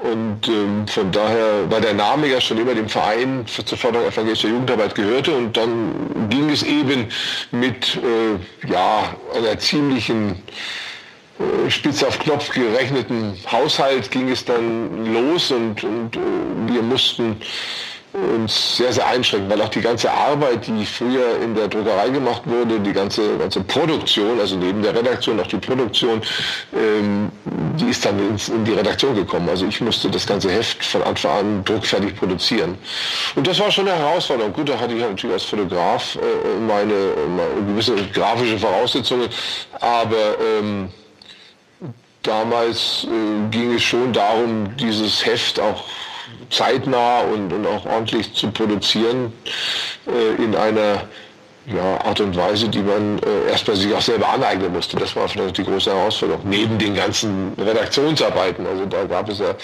Und 0.00 0.46
ähm, 0.48 0.86
von 0.86 1.10
daher, 1.10 1.70
weil 1.70 1.80
der 1.80 1.94
Name 1.94 2.28
ja 2.28 2.40
schon 2.40 2.58
immer 2.58 2.74
dem 2.74 2.88
Verein 2.88 3.46
zur 3.46 3.78
Förderung 3.78 4.06
evangelischer 4.06 4.48
Jugendarbeit 4.48 4.94
gehörte 4.94 5.34
und 5.34 5.56
dann 5.56 6.28
ging 6.28 6.50
es 6.50 6.62
eben 6.62 7.06
mit 7.50 7.96
äh, 7.96 8.70
ja, 8.70 9.14
einer 9.34 9.58
ziemlichen 9.58 10.32
äh, 10.32 10.34
spitz 11.68 12.02
auf 12.02 12.18
Knopf 12.18 12.50
gerechneten 12.50 13.36
Haushalt 13.50 14.10
ging 14.10 14.28
es 14.30 14.44
dann 14.44 15.12
los 15.12 15.50
und, 15.50 15.82
und 15.82 16.16
äh, 16.16 16.20
wir 16.72 16.82
mussten 16.82 17.36
uns 18.14 18.76
sehr, 18.76 18.92
sehr 18.92 19.06
einschränken, 19.08 19.50
weil 19.50 19.60
auch 19.60 19.68
die 19.68 19.80
ganze 19.80 20.10
Arbeit, 20.10 20.68
die 20.68 20.86
früher 20.86 21.40
in 21.42 21.54
der 21.54 21.66
Druckerei 21.66 22.10
gemacht 22.10 22.42
wurde, 22.44 22.78
die 22.78 22.92
ganze, 22.92 23.36
ganze 23.38 23.60
Produktion, 23.62 24.38
also 24.38 24.56
neben 24.56 24.82
der 24.82 24.94
Redaktion 24.94 25.40
auch 25.40 25.46
die 25.48 25.56
Produktion, 25.56 26.22
ähm, 26.72 27.30
die 27.44 27.86
ist 27.86 28.04
dann 28.04 28.16
ins, 28.30 28.48
in 28.48 28.64
die 28.64 28.72
Redaktion 28.72 29.16
gekommen. 29.16 29.48
Also 29.48 29.66
ich 29.66 29.80
musste 29.80 30.08
das 30.10 30.24
ganze 30.26 30.48
Heft 30.48 30.84
von 30.84 31.02
Anfang 31.02 31.38
an 31.38 31.64
druckfertig 31.64 32.14
produzieren. 32.14 32.78
Und 33.34 33.48
das 33.48 33.58
war 33.58 33.70
schon 33.72 33.88
eine 33.88 33.98
Herausforderung. 33.98 34.52
Gut, 34.52 34.68
da 34.68 34.78
hatte 34.78 34.94
ich 34.94 35.00
natürlich 35.00 35.34
als 35.34 35.44
Fotograf 35.44 36.14
äh, 36.14 36.60
meine, 36.60 37.14
meine 37.36 37.66
gewisse 37.66 37.96
grafische 38.12 38.58
Voraussetzungen, 38.58 39.28
aber 39.80 40.36
ähm, 40.60 40.88
damals 42.26 43.06
äh, 43.10 43.48
ging 43.50 43.74
es 43.74 43.82
schon 43.82 44.12
darum, 44.12 44.76
dieses 44.76 45.24
Heft 45.24 45.60
auch 45.60 45.84
zeitnah 46.50 47.20
und, 47.20 47.52
und 47.52 47.66
auch 47.66 47.86
ordentlich 47.86 48.32
zu 48.34 48.50
produzieren 48.50 49.32
äh, 50.06 50.42
in 50.42 50.54
einer 50.54 51.08
ja, 51.66 52.00
Art 52.04 52.20
und 52.20 52.36
Weise, 52.36 52.68
die 52.68 52.82
man 52.82 53.18
äh, 53.18 53.50
erstmal 53.50 53.76
sich 53.76 53.92
auch 53.94 54.00
selber 54.00 54.28
aneignen 54.28 54.72
musste. 54.72 54.96
Das 54.96 55.16
war 55.16 55.28
vielleicht 55.28 55.56
die 55.56 55.64
große 55.64 55.90
Herausforderung. 55.90 56.42
Neben 56.44 56.78
den 56.78 56.94
ganzen 56.94 57.52
Redaktionsarbeiten. 57.58 58.66
Also 58.66 58.84
da 58.86 59.04
gab 59.04 59.28
es 59.28 59.38
ja 59.38 59.54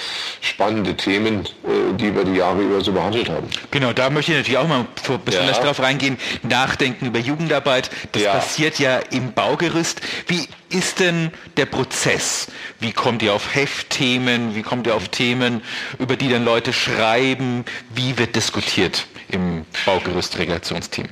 spannende 0.41 0.95
Themen, 0.97 1.45
äh, 1.45 1.95
die 1.95 2.15
wir 2.15 2.25
die 2.25 2.37
Jahre 2.37 2.63
über 2.63 2.81
so 2.81 2.93
behandelt 2.93 3.29
haben. 3.29 3.49
Genau, 3.71 3.93
da 3.93 4.09
möchte 4.09 4.33
ich 4.33 4.39
natürlich 4.39 4.59
auch 4.59 4.69
mal 4.69 4.87
besonders 5.25 5.59
ja. 5.59 5.65
drauf 5.65 5.81
reingehen. 5.81 6.17
Nachdenken 6.43 7.07
über 7.07 7.19
Jugendarbeit. 7.19 7.91
Das 8.13 8.23
ja. 8.23 8.33
passiert 8.33 8.79
ja 8.79 8.99
im 9.11 9.33
Baugerüst. 9.33 10.01
Wie 10.27 10.49
ist 10.71 11.01
denn 11.01 11.31
der 11.57 11.67
Prozess? 11.67 12.47
Wie 12.79 12.93
kommt 12.93 13.23
ihr 13.23 13.35
auf 13.35 13.55
Heftthemen? 13.55 14.55
Wie 14.55 14.63
kommt 14.63 14.87
ihr 14.87 14.95
auf 14.95 15.09
Themen, 15.09 15.63
über 15.99 16.17
die 16.17 16.31
dann 16.31 16.45
Leute 16.45 16.73
schreiben? 16.73 17.65
Wie 17.95 18.17
wird 18.17 18.37
diskutiert 18.37 19.07
im 19.29 19.67
Baugerüst-Regulationsteam? 19.85 21.09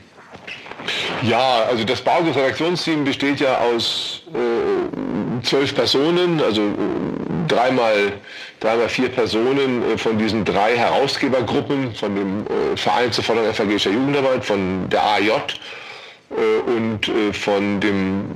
Ja, 1.23 1.65
also 1.69 1.85
das 1.85 2.01
Baugerüst-Redaktionsteam 2.01 3.05
besteht 3.05 3.41
ja 3.41 3.59
aus 3.59 4.23
äh, 4.35 5.45
zwölf 5.45 5.75
Personen, 5.75 6.41
also 6.43 6.63
äh, 6.63 7.49
dreimal, 7.49 8.13
dreimal 8.61 8.89
vier 8.89 9.09
Personen 9.09 9.83
äh, 9.91 9.99
von 9.99 10.19
diesen 10.19 10.45
drei 10.45 10.77
Herausgebergruppen, 10.77 11.95
von 11.95 12.15
dem 12.15 12.47
äh, 12.47 12.77
Verein 12.77 13.13
zur 13.13 13.25
Förderung 13.25 13.51
evangelischer 13.51 13.91
Jugendarbeit, 13.91 14.45
von 14.45 14.89
der 14.89 15.05
AJ 15.05 15.31
äh, 15.31 16.71
und 16.71 17.09
äh, 17.09 17.33
von 17.33 17.81
dem 17.81 18.31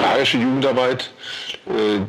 Bayerische 0.00 0.38
Jugendarbeit. 0.38 1.10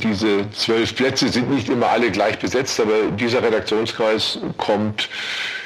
Diese 0.02 0.50
zwölf 0.52 0.96
Plätze 0.96 1.28
sind 1.28 1.50
nicht 1.50 1.68
immer 1.68 1.88
alle 1.88 2.12
gleich 2.12 2.40
besetzt, 2.40 2.80
aber 2.80 3.12
dieser 3.18 3.44
Redaktionskreis 3.44 4.40
kommt 4.56 5.10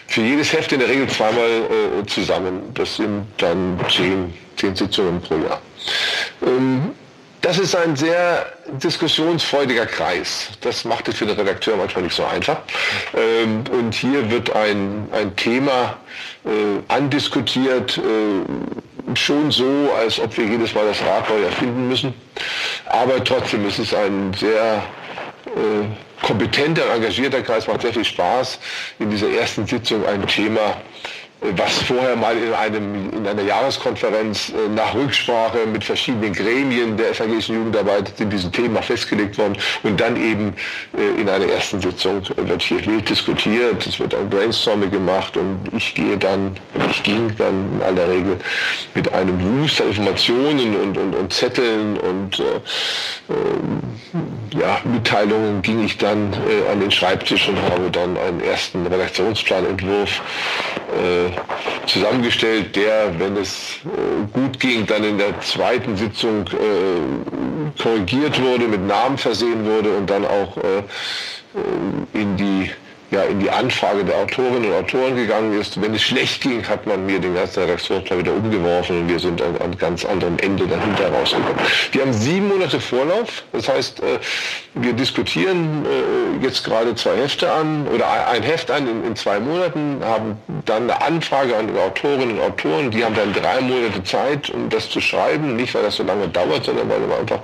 für 0.08 0.22
jedes 0.22 0.54
Heft 0.54 0.72
in 0.72 0.80
der 0.80 0.90
Regel 0.90 1.08
zweimal 1.08 1.50
äh, 1.50 2.06
zusammen. 2.06 2.74
Das 2.74 2.96
sind 2.96 3.26
dann 3.38 3.80
zehn, 3.90 4.34
zehn 4.58 4.76
Sitzungen 4.76 5.22
pro 5.22 5.36
Jahr. 5.36 5.62
Ähm, 6.46 6.92
das 7.44 7.60
ist 7.60 7.76
ein 7.76 7.98
sehr 7.98 8.46
diskussionsfreudiger 8.82 9.86
Kreis. 9.86 10.48
Das 10.62 10.86
macht 10.86 11.10
es 11.10 11.18
für 11.18 11.26
den 11.26 11.36
Redakteur 11.36 11.76
manchmal 11.76 12.06
nicht 12.06 12.16
so 12.16 12.24
einfach. 12.24 12.60
Ähm, 13.14 13.66
und 13.70 13.94
hier 13.94 14.32
wird 14.32 14.56
ein, 14.56 15.10
ein 15.12 15.36
Thema 15.36 15.98
äh, 16.46 16.50
andiskutiert, 16.88 17.98
äh, 17.98 19.16
schon 19.18 19.52
so, 19.52 19.92
als 20.00 20.22
ob 20.22 20.38
wir 20.38 20.46
jedes 20.46 20.74
Mal 20.74 20.86
das 20.88 21.02
Rad 21.02 21.30
neu 21.30 21.44
erfinden 21.44 21.90
müssen. 21.90 22.14
Aber 22.86 23.22
trotzdem 23.22 23.68
ist 23.68 23.80
es 23.80 23.94
ein 23.94 24.34
sehr 24.40 24.82
kompetenter, 26.22 26.94
engagierter 26.94 27.42
Kreis, 27.42 27.68
macht 27.68 27.82
sehr 27.82 27.94
viel 27.94 28.06
Spaß, 28.06 28.60
in 29.00 29.10
dieser 29.10 29.30
ersten 29.30 29.68
Sitzung 29.68 30.06
ein 30.06 30.26
Thema 30.28 30.78
was 31.58 31.82
vorher 31.84 32.16
mal 32.16 32.38
in, 32.38 32.54
einem, 32.54 33.10
in 33.12 33.28
einer 33.28 33.42
Jahreskonferenz 33.42 34.50
äh, 34.50 34.70
nach 34.76 34.96
Rücksprache 34.96 35.60
mit 35.72 35.84
verschiedenen 35.84 36.34
Gremien 36.34 36.98
der 36.98 37.12
evangelischen 37.12 37.56
Jugendarbeit 37.56 38.14
in 38.20 38.30
diesem 38.30 38.52
Thema 38.52 38.82
festgelegt 38.82 39.38
worden 39.38 39.58
und 39.84 40.00
dann 40.00 40.16
eben 40.16 40.54
äh, 40.98 41.22
in 41.22 41.30
einer 41.30 41.46
ersten 41.46 41.82
Sitzung 41.82 42.24
wird 42.36 42.62
hier 42.62 42.86
wild 42.86 43.10
diskutiert, 43.10 43.86
es 43.86 44.00
wird 44.00 44.16
ein 44.16 44.30
Brainstorming 44.30 44.92
gemacht 44.92 45.38
und 45.38 45.60
ich 45.76 45.94
gehe 45.96 46.18
dann, 46.18 46.56
ich 46.90 47.04
ging 47.04 47.34
dann 47.38 47.76
in 47.76 47.84
aller 47.84 48.10
Regel 48.10 48.38
mit 48.94 49.14
einem 49.14 49.40
an 49.40 49.88
Informationen 49.88 50.76
und, 50.76 50.98
und, 50.98 51.16
und 51.16 51.34
Zetteln 51.34 51.98
und 51.98 52.40
äh, 52.40 52.44
äh, 52.44 54.60
ja, 54.60 54.82
Mitteilungen 54.84 55.62
ging 55.62 55.84
ich 55.84 55.98
dann 55.98 56.34
äh, 56.34 56.72
an 56.72 56.80
den 56.80 56.92
Schreibtisch 56.92 57.50
und 57.50 57.62
habe 57.62 57.90
dann 57.92 58.18
einen 58.18 58.42
ersten 58.42 58.86
Redaktionsplanentwurf 58.86 60.22
äh, 60.94 61.33
zusammengestellt, 61.88 62.76
der, 62.76 63.20
wenn 63.20 63.38
es 63.38 63.80
äh, 63.86 64.32
gut 64.34 64.60
ging, 64.60 64.86
dann 64.86 65.04
in 65.04 65.18
der 65.18 65.40
zweiten 65.42 65.98
Sitzung 65.98 66.46
äh, 66.48 67.82
korrigiert 67.82 68.42
wurde, 68.42 68.68
mit 68.68 68.86
Namen 68.86 69.18
versehen 69.18 69.66
wurde 69.66 69.96
und 69.96 70.10
dann 70.10 70.26
auch 70.26 70.58
in 72.14 72.36
die 72.38 72.72
ja, 73.14 73.24
in 73.24 73.40
die 73.40 73.50
Anfrage 73.50 74.04
der 74.04 74.18
Autorinnen 74.18 74.66
und 74.66 74.74
Autoren 74.74 75.16
gegangen 75.16 75.60
ist. 75.60 75.80
Wenn 75.80 75.94
es 75.94 76.02
schlecht 76.02 76.42
ging, 76.42 76.68
hat 76.68 76.88
man 76.88 77.06
mir 77.06 77.20
den 77.20 77.36
ganzen 77.36 77.62
Redaktionsplan 77.62 78.20
wieder 78.20 78.34
umgeworfen 78.34 79.02
und 79.02 79.08
wir 79.08 79.20
sind 79.20 79.42
an, 79.42 79.56
an 79.58 79.78
ganz 79.78 80.04
anderem 80.04 80.38
Ende 80.40 80.68
dahinter 80.68 81.10
rausgekommen. 81.14 81.60
Wir 81.92 82.02
haben 82.02 82.14
sieben 82.14 82.48
Monate 82.48 82.80
Vorlauf. 82.80 83.44
Das 83.52 83.70
heißt, 83.70 84.00
äh, 84.00 84.20
wir 84.76 84.94
diskutieren 84.94 85.86
äh, 85.86 86.44
jetzt 86.44 86.64
gerade 86.64 86.96
zwei 86.96 87.16
Hefte 87.18 87.52
an 87.52 87.88
oder 87.88 88.28
ein 88.28 88.42
Heft 88.42 88.72
an 88.72 88.88
in, 88.88 89.04
in 89.06 89.16
zwei 89.16 89.40
Monaten, 89.40 90.00
haben 90.04 90.38
dann 90.66 90.84
eine 90.84 91.02
Anfrage 91.02 91.56
an 91.56 91.70
Autorinnen 91.78 92.40
und 92.40 92.42
Autoren. 92.42 92.90
Die 92.90 93.06
haben 93.06 93.14
dann 93.14 93.34
drei 93.34 93.62
Monate 93.62 94.04
Zeit, 94.04 94.50
um 94.50 94.70
das 94.70 94.90
zu 94.90 95.00
schreiben. 95.00 95.56
Nicht, 95.56 95.76
weil 95.76 95.84
das 95.84 95.98
so 95.98 96.04
lange 96.04 96.28
dauert, 96.28 96.66
sondern 96.66 96.90
weil 96.90 97.00
man 97.02 97.20
einfach 97.20 97.40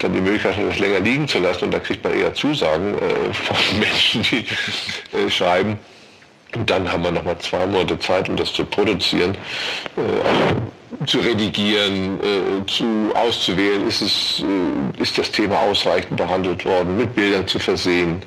dann 0.00 0.12
die 0.12 0.20
Möglichkeit 0.20 0.56
hat, 0.56 0.68
das 0.68 0.78
länger 0.78 1.00
liegen 1.00 1.28
zu 1.28 1.38
lassen. 1.38 1.64
Und 1.64 1.70
da 1.70 1.78
kriegt 1.78 2.02
man 2.02 2.18
eher 2.18 2.34
Zusagen 2.34 2.94
äh, 2.94 3.32
von 3.32 3.78
Menschen, 3.78 4.22
die 4.22 4.46
äh, 5.16 5.30
schreiben. 5.30 5.78
Und 6.54 6.68
dann 6.68 6.90
haben 6.90 7.04
wir 7.04 7.12
nochmal 7.12 7.38
zwei 7.38 7.64
Monate 7.66 7.98
Zeit, 7.98 8.28
um 8.28 8.36
das 8.36 8.52
zu 8.52 8.64
produzieren, 8.64 9.36
äh, 9.96 10.00
also 10.00 10.62
zu 11.06 11.18
redigieren, 11.20 12.18
äh, 12.20 12.66
zu 12.66 13.12
auszuwählen, 13.14 13.86
ist, 13.86 14.02
es, 14.02 14.42
äh, 14.42 15.02
ist 15.02 15.16
das 15.16 15.30
Thema 15.30 15.58
ausreichend 15.60 16.16
behandelt 16.16 16.64
worden, 16.64 16.96
mit 16.96 17.14
Bildern 17.14 17.46
zu 17.46 17.58
versehen 17.58 18.22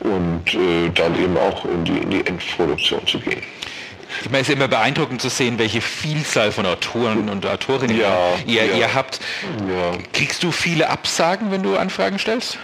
und 0.00 0.54
äh, 0.54 0.88
dann 0.94 1.22
eben 1.22 1.36
auch 1.36 1.64
in 1.66 1.84
die, 1.84 1.98
in 1.98 2.10
die 2.10 2.26
Endproduktion 2.26 3.06
zu 3.06 3.18
gehen. 3.20 3.42
Ich 4.22 4.30
meine, 4.30 4.42
es 4.42 4.48
ist 4.48 4.54
immer 4.54 4.68
beeindruckend 4.68 5.22
zu 5.22 5.28
sehen, 5.28 5.58
welche 5.58 5.80
Vielzahl 5.80 6.50
von 6.50 6.66
Autoren 6.66 7.28
und 7.28 7.46
Autorinnen 7.46 7.96
ja, 7.96 8.34
ihr, 8.44 8.64
ja. 8.64 8.76
ihr 8.76 8.94
habt. 8.94 9.20
Ja. 9.68 9.98
Kriegst 10.12 10.42
du 10.42 10.50
viele 10.50 10.88
Absagen, 10.90 11.52
wenn 11.52 11.62
du 11.62 11.76
Anfragen 11.76 12.18
stellst? 12.18 12.58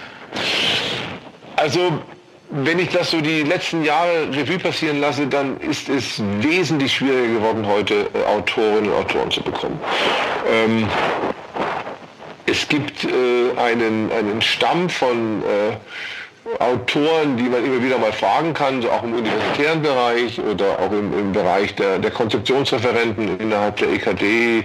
Also 1.54 2.02
wenn 2.50 2.78
ich 2.78 2.90
das 2.90 3.10
so 3.10 3.20
die 3.20 3.42
letzten 3.42 3.84
Jahre 3.84 4.28
Revue 4.32 4.58
passieren 4.58 5.00
lasse, 5.00 5.26
dann 5.26 5.58
ist 5.60 5.88
es 5.88 6.22
wesentlich 6.40 6.94
schwieriger 6.94 7.34
geworden, 7.34 7.66
heute 7.66 8.08
äh, 8.14 8.24
Autorinnen 8.24 8.90
und 8.90 8.98
Autoren 8.98 9.30
zu 9.30 9.42
bekommen. 9.42 9.78
Ähm, 10.50 10.88
es 12.46 12.68
gibt 12.68 13.04
äh, 13.04 13.58
einen, 13.58 14.10
einen 14.12 14.40
Stamm 14.40 14.88
von 14.88 15.42
äh, 15.42 15.76
Autoren, 16.60 17.36
die 17.36 17.44
man 17.44 17.64
immer 17.64 17.82
wieder 17.82 17.98
mal 17.98 18.12
fragen 18.12 18.54
kann, 18.54 18.80
so 18.80 18.90
auch 18.90 19.02
im 19.02 19.14
universitären 19.14 19.82
Bereich 19.82 20.40
oder 20.40 20.78
auch 20.78 20.92
im, 20.92 21.12
im 21.18 21.32
Bereich 21.32 21.74
der, 21.74 21.98
der 21.98 22.10
Konzeptionsreferenten 22.12 23.40
innerhalb 23.40 23.76
der 23.76 23.90
EKD 23.90 24.64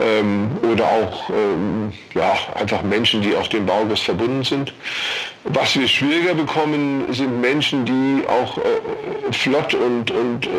ähm, 0.00 0.50
oder 0.70 0.84
auch 0.84 1.30
ähm, 1.30 1.92
ja, 2.14 2.36
einfach 2.54 2.82
Menschen, 2.82 3.22
die 3.22 3.34
aus 3.34 3.48
dem 3.48 3.64
Baugerüst 3.64 4.04
verbunden 4.04 4.44
sind. 4.44 4.74
Was 5.44 5.78
wir 5.78 5.88
schwieriger 5.88 6.34
bekommen, 6.34 7.06
sind 7.12 7.40
Menschen, 7.40 7.86
die 7.86 8.22
auch 8.28 8.58
äh, 8.58 9.32
flott 9.32 9.72
und, 9.72 10.10
und 10.10 10.46
äh, 10.46 10.50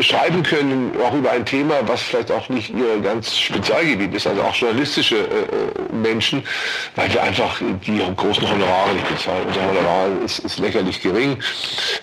schreiben 0.00 0.42
können, 0.42 0.92
auch 1.04 1.14
über 1.14 1.30
ein 1.30 1.44
Thema, 1.44 1.74
was 1.86 2.02
vielleicht 2.02 2.30
auch 2.30 2.48
nicht 2.48 2.70
ihr 2.70 3.00
ganz 3.00 3.36
Spezialgebiet 3.36 4.14
ist, 4.14 4.26
also 4.26 4.42
auch 4.42 4.54
journalistische 4.54 5.18
äh, 5.18 5.94
Menschen, 5.94 6.42
weil 6.96 7.12
wir 7.12 7.22
einfach 7.22 7.60
die 7.60 8.00
großen 8.16 8.48
Honorare 8.48 8.94
nicht 8.94 9.08
bezahlen. 9.08 9.46
Unser 9.46 9.66
Honorar 9.66 10.08
ist, 10.24 10.38
ist 10.40 10.58
lächerlich 10.58 11.00
gering. 11.00 11.38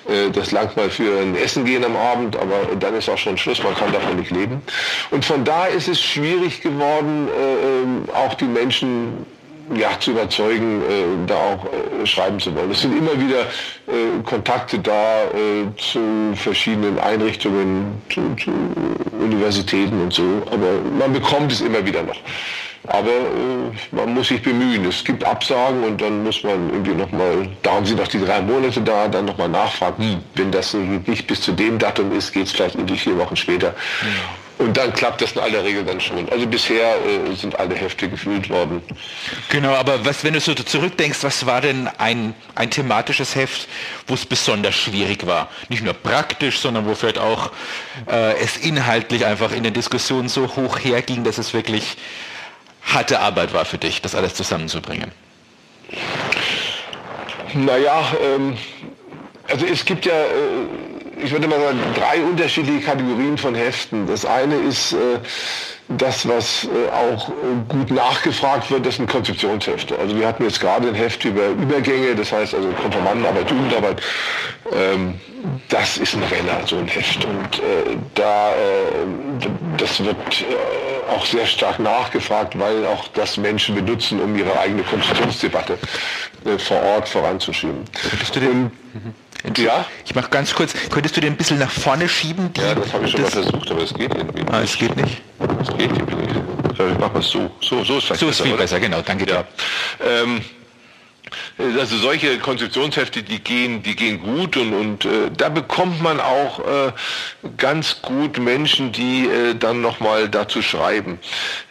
Äh, 0.07 0.29
das 0.31 0.51
langt 0.51 0.75
mal 0.77 0.89
für 0.89 1.21
ein 1.21 1.35
Essen 1.35 1.65
gehen 1.65 1.83
am 1.83 1.95
Abend, 1.95 2.35
aber 2.35 2.75
dann 2.79 2.95
ist 2.95 3.09
auch 3.09 3.17
schon 3.17 3.37
Schluss, 3.37 3.63
man 3.63 3.75
kann 3.75 3.91
davon 3.91 4.17
nicht 4.17 4.31
leben. 4.31 4.61
Und 5.11 5.25
von 5.25 5.43
da 5.43 5.65
ist 5.65 5.87
es 5.87 6.01
schwierig 6.01 6.61
geworden, 6.61 7.27
äh, 7.27 7.83
ähm, 7.83 8.03
auch 8.13 8.35
die 8.35 8.45
Menschen 8.45 9.25
ja, 9.75 9.99
zu 9.99 10.11
überzeugen, 10.11 10.81
äh, 10.81 11.27
da 11.27 11.35
auch 11.35 11.65
äh, 11.65 12.05
schreiben 12.05 12.39
zu 12.39 12.55
wollen. 12.55 12.71
Es 12.71 12.81
sind 12.81 12.97
immer 12.97 13.19
wieder 13.19 13.41
äh, 13.41 14.21
Kontakte 14.25 14.79
da 14.79 15.23
äh, 15.25 15.75
zu 15.77 16.33
verschiedenen 16.35 16.99
Einrichtungen, 16.99 18.01
zu, 18.09 18.35
zu, 18.35 18.51
Universitäten 19.19 20.01
und 20.01 20.13
so, 20.13 20.41
aber 20.47 20.79
man 20.97 21.13
bekommt 21.13 21.51
es 21.51 21.61
immer 21.61 21.85
wieder 21.85 22.03
noch. 22.03 22.19
Aber 22.87 23.09
äh, 23.09 23.95
man 23.95 24.13
muss 24.13 24.29
sich 24.29 24.41
bemühen. 24.41 24.85
Es 24.85 25.03
gibt 25.03 25.23
Absagen 25.23 25.83
und 25.83 26.01
dann 26.01 26.23
muss 26.23 26.43
man 26.43 26.69
irgendwie 26.71 26.93
nochmal, 26.93 27.49
da 27.61 27.73
haben 27.73 27.85
Sie 27.85 27.93
noch 27.93 28.07
die 28.07 28.19
drei 28.19 28.41
Monate 28.41 28.81
da, 28.81 29.07
dann 29.07 29.25
nochmal 29.25 29.49
nachfragen. 29.49 30.03
Hm. 30.03 30.23
Wenn 30.35 30.51
das 30.51 30.73
nicht 30.73 31.27
bis 31.27 31.41
zu 31.41 31.51
dem 31.51 31.77
Datum 31.77 32.11
ist, 32.13 32.31
geht 32.31 32.47
es 32.47 32.53
vielleicht 32.53 32.75
irgendwie 32.75 32.97
vier 32.97 33.17
Wochen 33.17 33.35
später. 33.35 33.67
Ja. 33.67 34.48
Und 34.59 34.75
dann 34.75 34.91
klappt 34.91 35.21
das 35.21 35.31
in 35.31 35.39
aller 35.39 35.63
Regel 35.63 35.85
dann 35.85 36.01
schon. 36.01 36.27
Also 36.29 36.45
bisher 36.45 36.95
äh, 37.05 37.33
sind 37.33 37.57
alle 37.57 37.75
Hefte 37.75 38.09
gefüllt 38.09 38.49
worden. 38.49 38.81
Genau, 39.47 39.73
aber 39.73 40.05
was, 40.05 40.25
wenn 40.25 40.33
du 40.33 40.41
so 40.41 40.53
zurückdenkst, 40.53 41.23
was 41.23 41.45
war 41.45 41.61
denn 41.61 41.89
ein, 41.97 42.35
ein 42.55 42.69
thematisches 42.69 43.35
Heft, 43.35 43.69
wo 44.05 44.15
es 44.15 44.25
besonders 44.25 44.75
schwierig 44.75 45.25
war? 45.25 45.47
Nicht 45.69 45.81
nur 45.81 45.93
praktisch, 45.93 46.59
sondern 46.59 46.85
wo 46.85 46.93
vielleicht 46.93 47.19
auch 47.19 47.51
äh, 48.11 48.37
es 48.39 48.57
inhaltlich 48.57 49.25
einfach 49.25 49.53
in 49.53 49.63
den 49.63 49.73
Diskussionen 49.73 50.27
so 50.27 50.53
hoch 50.57 50.77
herging, 50.77 51.23
dass 51.23 51.37
es 51.37 51.53
wirklich 51.53 51.95
harte 52.83 53.21
Arbeit 53.21 53.53
war 53.53 53.63
für 53.63 53.77
dich, 53.77 54.01
das 54.01 54.13
alles 54.13 54.35
zusammenzubringen. 54.35 55.13
Naja, 57.53 58.11
ähm, 58.21 58.57
also 59.47 59.65
es 59.65 59.85
gibt 59.85 60.05
ja... 60.05 60.13
Äh, 60.13 60.98
ich 61.23 61.31
würde 61.31 61.47
mal 61.47 61.59
sagen, 61.59 61.79
drei 61.95 62.21
unterschiedliche 62.23 62.85
Kategorien 62.85 63.37
von 63.37 63.55
Heften. 63.55 64.07
Das 64.07 64.25
eine 64.25 64.55
ist 64.55 64.93
äh, 64.93 65.19
das, 65.97 66.27
was 66.27 66.65
äh, 66.65 66.89
auch 66.91 67.31
gut 67.67 67.91
nachgefragt 67.91 68.69
wird, 68.69 68.85
das 68.85 68.95
sind 68.95 69.09
Konzeptionshefte. 69.09 69.97
Also 69.97 70.15
wir 70.15 70.27
hatten 70.27 70.43
jetzt 70.43 70.59
gerade 70.59 70.87
ein 70.87 70.95
Heft 70.95 71.25
über 71.25 71.47
Übergänge, 71.47 72.15
das 72.15 72.31
heißt 72.31 72.53
also 72.53 72.69
Konformantenarbeit, 72.69 73.49
Jugendarbeit. 73.49 74.01
Ähm, 74.71 75.19
das 75.69 75.97
ist 75.97 76.15
ein 76.15 76.23
Renner, 76.23 76.65
so 76.65 76.77
ein 76.77 76.87
Heft. 76.87 77.25
Und 77.25 77.59
äh, 77.59 77.97
da, 78.13 78.51
äh, 78.51 78.55
das 79.77 80.03
wird 80.03 80.41
äh, 80.41 81.15
auch 81.15 81.25
sehr 81.25 81.45
stark 81.45 81.79
nachgefragt, 81.79 82.57
weil 82.59 82.85
auch 82.85 83.07
das 83.09 83.37
Menschen 83.37 83.75
benutzen, 83.75 84.21
um 84.21 84.35
ihre 84.35 84.59
eigene 84.59 84.83
Konstitutionsdebatte 84.83 85.77
äh, 86.45 86.57
vor 86.59 86.81
Ort 86.81 87.09
voranzuschieben. 87.09 87.83
Und, 88.93 89.11
ja? 89.57 89.85
Ich 90.05 90.15
mache 90.15 90.29
ganz 90.29 90.53
kurz, 90.53 90.73
könntest 90.89 91.15
du 91.17 91.21
den 91.21 91.33
ein 91.33 91.37
bisschen 91.37 91.59
nach 91.59 91.71
vorne 91.71 92.07
schieben? 92.09 92.51
ja, 92.57 92.75
das 92.75 92.93
habe 92.93 93.05
ich 93.05 93.11
schon 93.11 93.21
das 93.23 93.35
mal 93.35 93.43
versucht, 93.43 93.71
aber 93.71 93.81
es 93.83 93.93
geht 93.93 94.13
irgendwie 94.13 94.41
nicht. 94.41 94.53
Ah, 94.53 94.61
es 94.61 94.77
geht 94.77 94.95
nicht? 94.95 95.21
Es 95.61 95.67
geht 95.69 95.91
irgendwie 95.91 96.15
nicht. 96.15 96.39
Ich 96.71 96.97
mache 96.97 97.13
mal 97.13 97.21
so. 97.21 97.51
So, 97.61 97.83
so 97.83 97.97
ist 97.97 98.05
vielleicht 98.05 98.19
So 98.21 98.29
ist 98.29 98.41
viel 98.41 98.55
besser, 98.55 98.79
genau, 98.79 99.01
danke 99.01 99.25
dir. 99.25 99.33
Ja. 99.33 100.23
Ähm, 100.23 100.41
also 101.57 101.97
solche 101.97 102.39
Konzeptionshefte, 102.39 103.23
die 103.23 103.39
gehen, 103.39 103.83
die 103.83 103.95
gehen 103.95 104.21
gut 104.21 104.57
und, 104.57 104.73
und 104.73 105.05
äh, 105.05 105.31
da 105.35 105.49
bekommt 105.49 106.01
man 106.01 106.19
auch 106.19 106.59
äh, 106.59 106.91
ganz 107.57 108.01
gut 108.01 108.39
Menschen, 108.39 108.91
die 108.91 109.27
äh, 109.27 109.55
dann 109.55 109.81
nochmal 109.81 110.29
dazu 110.29 110.61
schreiben. 110.61 111.19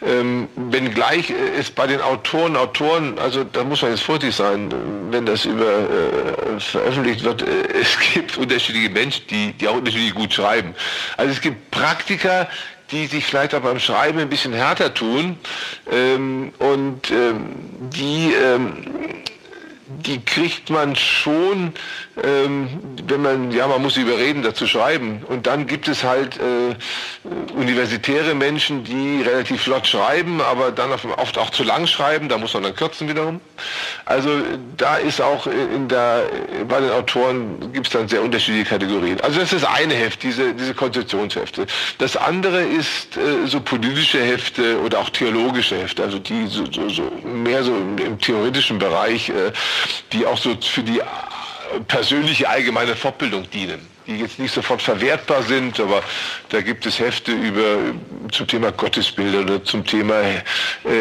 Ähm, 0.05 0.47
wenngleich 0.55 1.29
ist 1.29 1.75
bei 1.75 1.87
den 1.87 2.01
Autoren, 2.01 2.55
Autoren, 2.55 3.17
also 3.19 3.43
da 3.43 3.63
muss 3.63 3.81
man 3.81 3.91
jetzt 3.91 4.03
vorsichtig 4.03 4.35
sein, 4.35 4.73
wenn 5.09 5.25
das 5.25 5.45
über 5.45 5.65
äh, 5.65 6.59
veröffentlicht 6.59 7.23
wird, 7.23 7.41
äh, 7.41 7.45
es 7.81 7.97
gibt 8.13 8.37
unterschiedliche 8.37 8.89
Menschen, 8.89 9.25
die, 9.29 9.53
die 9.53 9.67
auch 9.67 9.75
unterschiedlich 9.75 10.13
gut 10.13 10.33
schreiben. 10.33 10.73
Also 11.17 11.31
es 11.33 11.41
gibt 11.41 11.71
Praktiker, 11.71 12.47
die 12.91 13.05
sich 13.05 13.25
vielleicht 13.25 13.53
auch 13.53 13.61
beim 13.61 13.79
Schreiben 13.79 14.19
ein 14.19 14.29
bisschen 14.29 14.53
härter 14.53 14.93
tun 14.93 15.37
ähm, 15.91 16.51
und 16.59 17.11
ähm, 17.11 17.55
die 17.93 18.33
ähm, 18.33 18.87
die 20.05 20.23
kriegt 20.23 20.69
man 20.69 20.95
schon, 20.95 21.73
ähm, 22.23 22.69
wenn 23.07 23.21
man, 23.21 23.51
ja, 23.51 23.67
man 23.67 23.81
muss 23.81 23.95
sie 23.95 24.01
überreden, 24.01 24.43
dazu 24.43 24.67
schreiben. 24.67 25.23
Und 25.27 25.47
dann 25.47 25.65
gibt 25.65 25.87
es 25.87 26.03
halt 26.03 26.37
äh, 26.37 26.75
universitäre 27.55 28.35
Menschen, 28.35 28.83
die 28.83 29.21
relativ 29.21 29.63
flott 29.63 29.87
schreiben, 29.87 30.41
aber 30.41 30.71
dann 30.71 30.91
oft 30.91 31.37
auch 31.37 31.49
zu 31.49 31.63
lang 31.63 31.87
schreiben, 31.87 32.29
da 32.29 32.37
muss 32.37 32.53
man 32.53 32.63
dann 32.63 32.75
kürzen 32.75 33.09
wiederum. 33.09 33.41
Also 34.05 34.29
da 34.77 34.97
ist 34.97 35.21
auch 35.21 35.47
in 35.47 35.87
der, 35.87 36.23
bei 36.67 36.79
den 36.79 36.91
Autoren 36.91 37.73
gibt 37.73 37.87
es 37.87 37.93
dann 37.93 38.07
sehr 38.07 38.21
unterschiedliche 38.21 38.65
Kategorien. 38.65 39.19
Also 39.21 39.39
das 39.39 39.53
ist 39.53 39.65
eine 39.65 39.95
Heft, 39.95 40.21
diese, 40.23 40.53
diese 40.53 40.73
Konzeptionshefte. 40.73 41.65
Das 41.97 42.15
andere 42.15 42.61
ist 42.61 43.17
äh, 43.17 43.47
so 43.47 43.59
politische 43.59 44.21
Hefte 44.21 44.79
oder 44.81 44.99
auch 44.99 45.09
theologische 45.09 45.77
Hefte, 45.77 46.03
also 46.03 46.19
die 46.19 46.47
so, 46.47 46.65
so, 46.71 46.89
so 46.89 47.11
mehr 47.23 47.63
so 47.63 47.75
im, 47.75 47.97
im 47.97 48.19
theoretischen 48.19 48.77
Bereich 48.77 49.29
äh, 49.29 49.51
die 50.11 50.25
auch 50.25 50.37
so 50.37 50.55
für 50.61 50.83
die 50.83 51.01
persönliche 51.87 52.49
allgemeine 52.49 52.95
Fortbildung 52.95 53.49
dienen, 53.51 53.79
die 54.07 54.17
jetzt 54.17 54.39
nicht 54.39 54.53
sofort 54.53 54.81
verwertbar 54.81 55.43
sind, 55.43 55.79
aber 55.79 56.01
da 56.49 56.61
gibt 56.61 56.85
es 56.85 56.99
Hefte 56.99 57.31
über 57.31 57.77
zum 58.31 58.47
Thema 58.47 58.71
Gottesbilder 58.71 59.41
oder 59.41 59.63
zum 59.63 59.85
Thema 59.85 60.21
äh, 60.21 60.41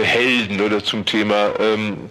Helden 0.02 0.60
oder 0.60 0.82
zum 0.84 1.04
Thema 1.04 1.50
ähm, 1.58 2.10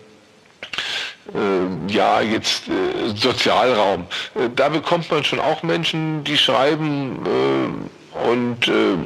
äh, 1.34 1.94
ja 1.94 2.22
jetzt 2.22 2.68
äh, 2.68 3.10
Sozialraum. 3.16 4.08
Äh, 4.36 4.50
da 4.56 4.70
bekommt 4.70 5.10
man 5.12 5.24
schon 5.24 5.40
auch 5.40 5.64
Menschen, 5.64 6.24
die 6.24 6.38
schreiben 6.38 7.20
äh, 7.26 8.28
und 8.28 8.68
äh, 8.68 8.98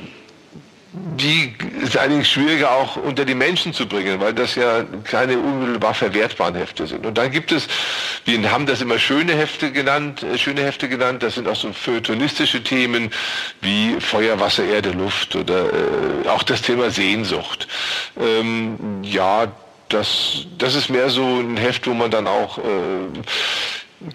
die 0.94 1.54
ist 1.82 1.98
allerdings 1.98 2.28
schwieriger 2.28 2.72
auch 2.72 2.98
unter 2.98 3.24
die 3.24 3.36
Menschen 3.36 3.74
zu 3.74 3.88
bringen, 3.88 4.20
weil 4.20 4.34
das 4.34 4.56
ja 4.56 4.84
keine 5.06 5.38
unmittelbar 5.38 5.94
verwertbaren 5.94 6.56
Hefte 6.56 6.86
sind. 6.86 7.06
Und 7.06 7.18
dann 7.18 7.32
gibt 7.32 7.54
es, 7.54 7.68
wir 8.26 8.52
haben 8.52 8.66
das 8.66 8.82
immer 8.82 9.00
schöne 9.00 9.34
Hefte 9.34 9.72
genannt, 9.72 10.24
äh, 10.24 10.38
schöne 10.38 10.64
Hefte 10.64 10.90
genannt, 10.90 11.24
das 11.24 11.36
sind 11.36 11.48
auch 11.48 11.56
so 11.56 11.72
feuilletonistische 11.72 12.62
Themen 12.62 13.10
wie 13.62 13.96
Feuer, 14.02 14.40
Wasser, 14.42 14.66
Erde, 14.66 14.92
Luft 14.92 15.36
oder 15.36 15.66
äh, 15.66 16.28
auch 16.28 16.44
das 16.44 16.62
Thema 16.62 16.90
Sehnsucht. 16.90 17.68
Ähm, 18.20 19.02
ja, 19.02 19.48
das, 19.88 20.46
das 20.58 20.76
ist 20.76 20.90
mehr 20.90 21.10
so 21.10 21.24
ein 21.24 21.58
Heft, 21.58 21.88
wo 21.88 21.94
man 21.94 22.12
dann 22.12 22.28
auch 22.28 22.58
äh, 22.58 22.62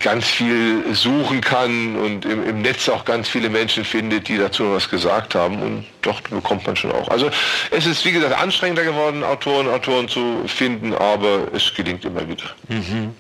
ganz 0.01 0.27
viel 0.27 0.83
suchen 0.95 1.41
kann 1.41 1.97
und 1.97 2.25
im, 2.25 2.45
im, 2.45 2.63
Netz 2.63 2.89
auch 2.89 3.05
ganz 3.05 3.29
viele 3.29 3.49
Menschen 3.49 3.85
findet, 3.85 4.27
die 4.27 4.37
dazu 4.37 4.73
was 4.73 4.89
gesagt 4.89 5.35
haben 5.35 5.63
und 5.63 5.87
doch 6.03 6.21
bekommt 6.23 6.67
man 6.67 6.75
schon 6.75 6.91
auch. 6.91 7.09
Also 7.09 7.31
es 7.71 7.87
ist 7.87 8.05
wie 8.05 8.13
gesagt 8.13 8.37
anstrengender 8.37 8.85
geworden, 8.85 9.23
Autoren, 9.23 9.69
Autoren 9.69 10.09
zu 10.09 10.43
finden, 10.47 10.93
aber 10.93 11.49
es 11.55 11.73
gelingt 11.75 12.05
immer 12.05 12.27
wieder. 12.29 12.45
Mhm. 12.69 13.15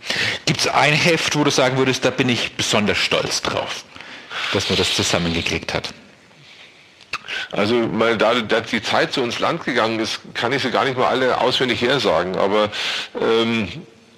Gibt 0.44 0.60
es 0.60 0.66
ein 0.66 0.92
Heft, 0.92 1.36
wo 1.36 1.44
du 1.44 1.50
sagen 1.50 1.76
würdest, 1.76 2.04
da 2.04 2.10
bin 2.10 2.28
ich 2.28 2.56
besonders 2.56 2.98
stolz 2.98 3.42
drauf, 3.42 3.84
dass 4.52 4.68
man 4.68 4.76
das 4.76 4.94
zusammengeklickt 4.94 5.72
hat? 5.72 5.94
Also 7.52 7.74
mal, 7.74 8.16
da, 8.16 8.34
da 8.34 8.60
die 8.60 8.82
Zeit 8.82 9.12
zu 9.12 9.22
uns 9.22 9.38
Land 9.38 9.64
gegangen 9.64 10.00
ist, 10.00 10.20
kann 10.34 10.52
ich 10.52 10.62
sie 10.62 10.70
gar 10.70 10.84
nicht 10.84 10.96
mal 10.96 11.06
alle 11.06 11.40
auswendig 11.40 11.80
her 11.80 12.00
sagen, 12.00 12.36
aber 12.36 12.70
ähm, 13.20 13.68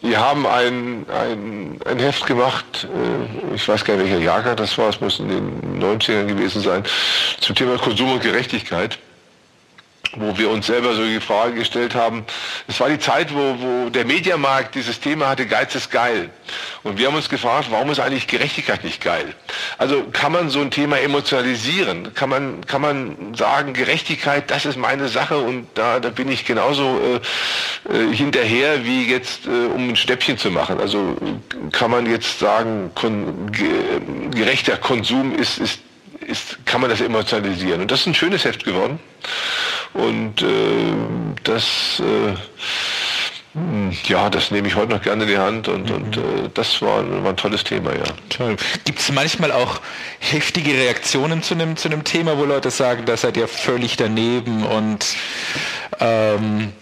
wir 0.00 0.20
haben 0.20 0.46
ein, 0.46 1.06
ein, 1.08 1.80
ein 1.84 1.98
Heft 1.98 2.26
gemacht, 2.26 2.86
äh, 2.86 3.54
ich 3.54 3.66
weiß 3.68 3.84
gar 3.84 3.96
nicht 3.96 4.10
welcher 4.10 4.22
Jahrgang 4.22 4.56
das 4.56 4.78
war, 4.78 4.88
es 4.88 5.00
muss 5.00 5.18
in 5.18 5.28
den 5.28 5.82
90ern 5.82 6.26
gewesen 6.26 6.62
sein, 6.62 6.84
zum 7.40 7.54
Thema 7.54 7.76
Konsum 7.78 8.12
und 8.12 8.22
Gerechtigkeit 8.22 8.98
wo 10.16 10.36
wir 10.38 10.50
uns 10.50 10.66
selber 10.66 10.94
so 10.94 11.04
die 11.04 11.20
Frage 11.20 11.54
gestellt 11.54 11.94
haben, 11.94 12.24
es 12.66 12.80
war 12.80 12.88
die 12.88 12.98
Zeit, 12.98 13.34
wo, 13.34 13.56
wo 13.58 13.90
der 13.90 14.04
Mediamarkt 14.04 14.74
dieses 14.74 15.00
Thema 15.00 15.28
hatte, 15.28 15.46
Geiz 15.46 15.74
ist 15.74 15.90
geil. 15.90 16.30
Und 16.82 16.98
wir 16.98 17.06
haben 17.08 17.16
uns 17.16 17.28
gefragt, 17.28 17.68
warum 17.70 17.90
ist 17.90 18.00
eigentlich 18.00 18.26
Gerechtigkeit 18.26 18.84
nicht 18.84 19.02
geil? 19.02 19.34
Also 19.76 20.04
kann 20.12 20.32
man 20.32 20.48
so 20.48 20.60
ein 20.60 20.70
Thema 20.70 20.98
emotionalisieren? 20.98 22.14
Kann 22.14 22.30
man, 22.30 22.64
kann 22.66 22.80
man 22.80 23.34
sagen, 23.34 23.74
Gerechtigkeit, 23.74 24.50
das 24.50 24.64
ist 24.64 24.76
meine 24.76 25.08
Sache 25.08 25.38
und 25.38 25.66
da, 25.74 26.00
da 26.00 26.08
bin 26.10 26.30
ich 26.30 26.44
genauso 26.44 27.00
äh, 27.88 27.94
äh 27.94 28.14
hinterher, 28.14 28.84
wie 28.84 29.10
jetzt, 29.10 29.46
äh, 29.46 29.50
um 29.50 29.90
ein 29.90 29.96
Stäbchen 29.96 30.38
zu 30.38 30.50
machen. 30.50 30.80
Also 30.80 31.16
kann 31.72 31.90
man 31.90 32.06
jetzt 32.06 32.38
sagen, 32.38 32.90
kon, 32.94 33.52
gerechter 34.30 34.76
Konsum 34.76 35.34
ist, 35.34 35.58
ist 35.58 35.80
ist, 36.26 36.64
kann 36.66 36.80
man 36.80 36.90
das 36.90 37.00
emotionalisieren. 37.00 37.80
Und 37.82 37.90
das 37.90 38.00
ist 38.00 38.06
ein 38.06 38.14
schönes 38.14 38.44
Heft 38.44 38.64
geworden. 38.64 38.98
Und 39.94 40.42
äh, 40.42 40.46
das, 41.44 42.00
äh, 42.00 42.34
ja, 44.04 44.30
das 44.30 44.50
nehme 44.50 44.68
ich 44.68 44.76
heute 44.76 44.92
noch 44.92 45.02
gerne 45.02 45.24
in 45.24 45.28
die 45.30 45.38
Hand 45.38 45.68
und, 45.68 45.88
mhm. 45.88 45.96
und 45.96 46.16
äh, 46.16 46.20
das 46.54 46.82
war, 46.82 47.08
war, 47.22 47.30
ein 47.30 47.36
tolles 47.36 47.64
Thema, 47.64 47.92
ja. 47.92 48.04
Gibt 48.84 48.98
es 48.98 49.10
manchmal 49.10 49.52
auch 49.52 49.80
heftige 50.18 50.72
Reaktionen 50.72 51.42
zu 51.42 51.54
einem, 51.54 51.76
zu 51.76 51.88
einem 51.88 52.04
Thema, 52.04 52.38
wo 52.38 52.44
Leute 52.44 52.70
sagen, 52.70 53.04
da 53.06 53.16
seid 53.16 53.36
ihr 53.36 53.48
völlig 53.48 53.96
daneben 53.96 54.64
und 54.64 55.06
ähm, 56.00 56.72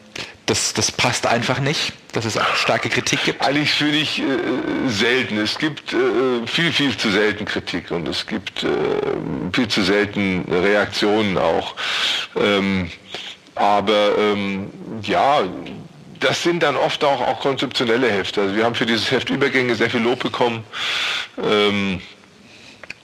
das, 0.46 0.74
das 0.74 0.92
passt 0.92 1.26
einfach 1.26 1.58
nicht, 1.58 1.92
dass 2.12 2.24
es 2.24 2.38
auch 2.38 2.54
starke 2.54 2.88
Kritik 2.88 3.24
gibt? 3.24 3.42
Eigentlich 3.42 3.72
finde 3.72 3.98
ich 3.98 4.20
äh, 4.20 4.24
selten. 4.88 5.38
Es 5.38 5.58
gibt 5.58 5.92
äh, 5.92 6.46
viel, 6.46 6.72
viel 6.72 6.96
zu 6.96 7.10
selten 7.10 7.44
Kritik 7.44 7.90
und 7.90 8.08
es 8.08 8.26
gibt 8.26 8.62
äh, 8.62 8.68
viel 9.52 9.68
zu 9.68 9.82
selten 9.82 10.44
Reaktionen 10.48 11.36
auch. 11.36 11.74
Ähm, 12.36 12.90
aber 13.56 14.16
ähm, 14.18 14.70
ja, 15.02 15.42
das 16.20 16.42
sind 16.42 16.62
dann 16.62 16.76
oft 16.76 17.02
auch, 17.04 17.20
auch 17.20 17.40
konzeptionelle 17.40 18.10
Hefte. 18.10 18.42
Also 18.42 18.56
wir 18.56 18.64
haben 18.64 18.74
für 18.74 18.86
dieses 18.86 19.10
Heft 19.10 19.28
Übergänge 19.30 19.74
sehr 19.74 19.90
viel 19.90 20.00
Lob 20.00 20.20
bekommen. 20.20 20.64
Ähm, 21.42 22.00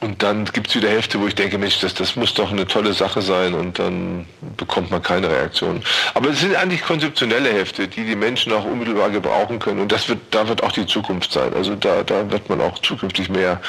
und 0.03 0.23
dann 0.23 0.45
gibt 0.47 0.69
es 0.69 0.75
wieder 0.75 0.91
Hefte, 0.91 1.21
wo 1.21 1.29
ich 1.29 1.35
denke, 1.35 1.59
Mensch, 1.59 1.79
das, 1.81 1.95
das 1.95 2.17
muss 2.17 2.35
doch 2.35 2.51
eine 2.51 2.67
tolle 2.67 2.93
Sache 2.93 3.23
sein 3.23 3.55
und 3.55 3.79
dann 3.79 4.27
bekommt 4.57 4.91
man 4.91 5.01
keine 5.01 5.31
Reaktion. 5.31 5.83
Aber 6.15 6.31
es 6.31 6.41
sind 6.41 6.57
eigentlich 6.57 6.83
konzeptionelle 6.83 7.53
Hefte, 7.53 7.87
die 7.87 8.05
die 8.05 8.17
Menschen 8.17 8.53
auch 8.53 8.65
unmittelbar 8.65 9.11
gebrauchen 9.11 9.61
können 9.61 9.81
und 9.81 9.93
das 9.93 10.09
wird, 10.09 10.19
da 10.33 10.49
wird 10.49 10.63
auch 10.65 10.73
die 10.73 10.87
Zukunft 10.87 11.33
sein. 11.33 11.55
Also 11.55 11.77
da, 11.77 12.03
da 12.03 12.31
wird 12.31 12.49
man 12.49 12.61
auch 12.61 12.79
zukünftig 12.81 13.29
mehr 13.29 13.61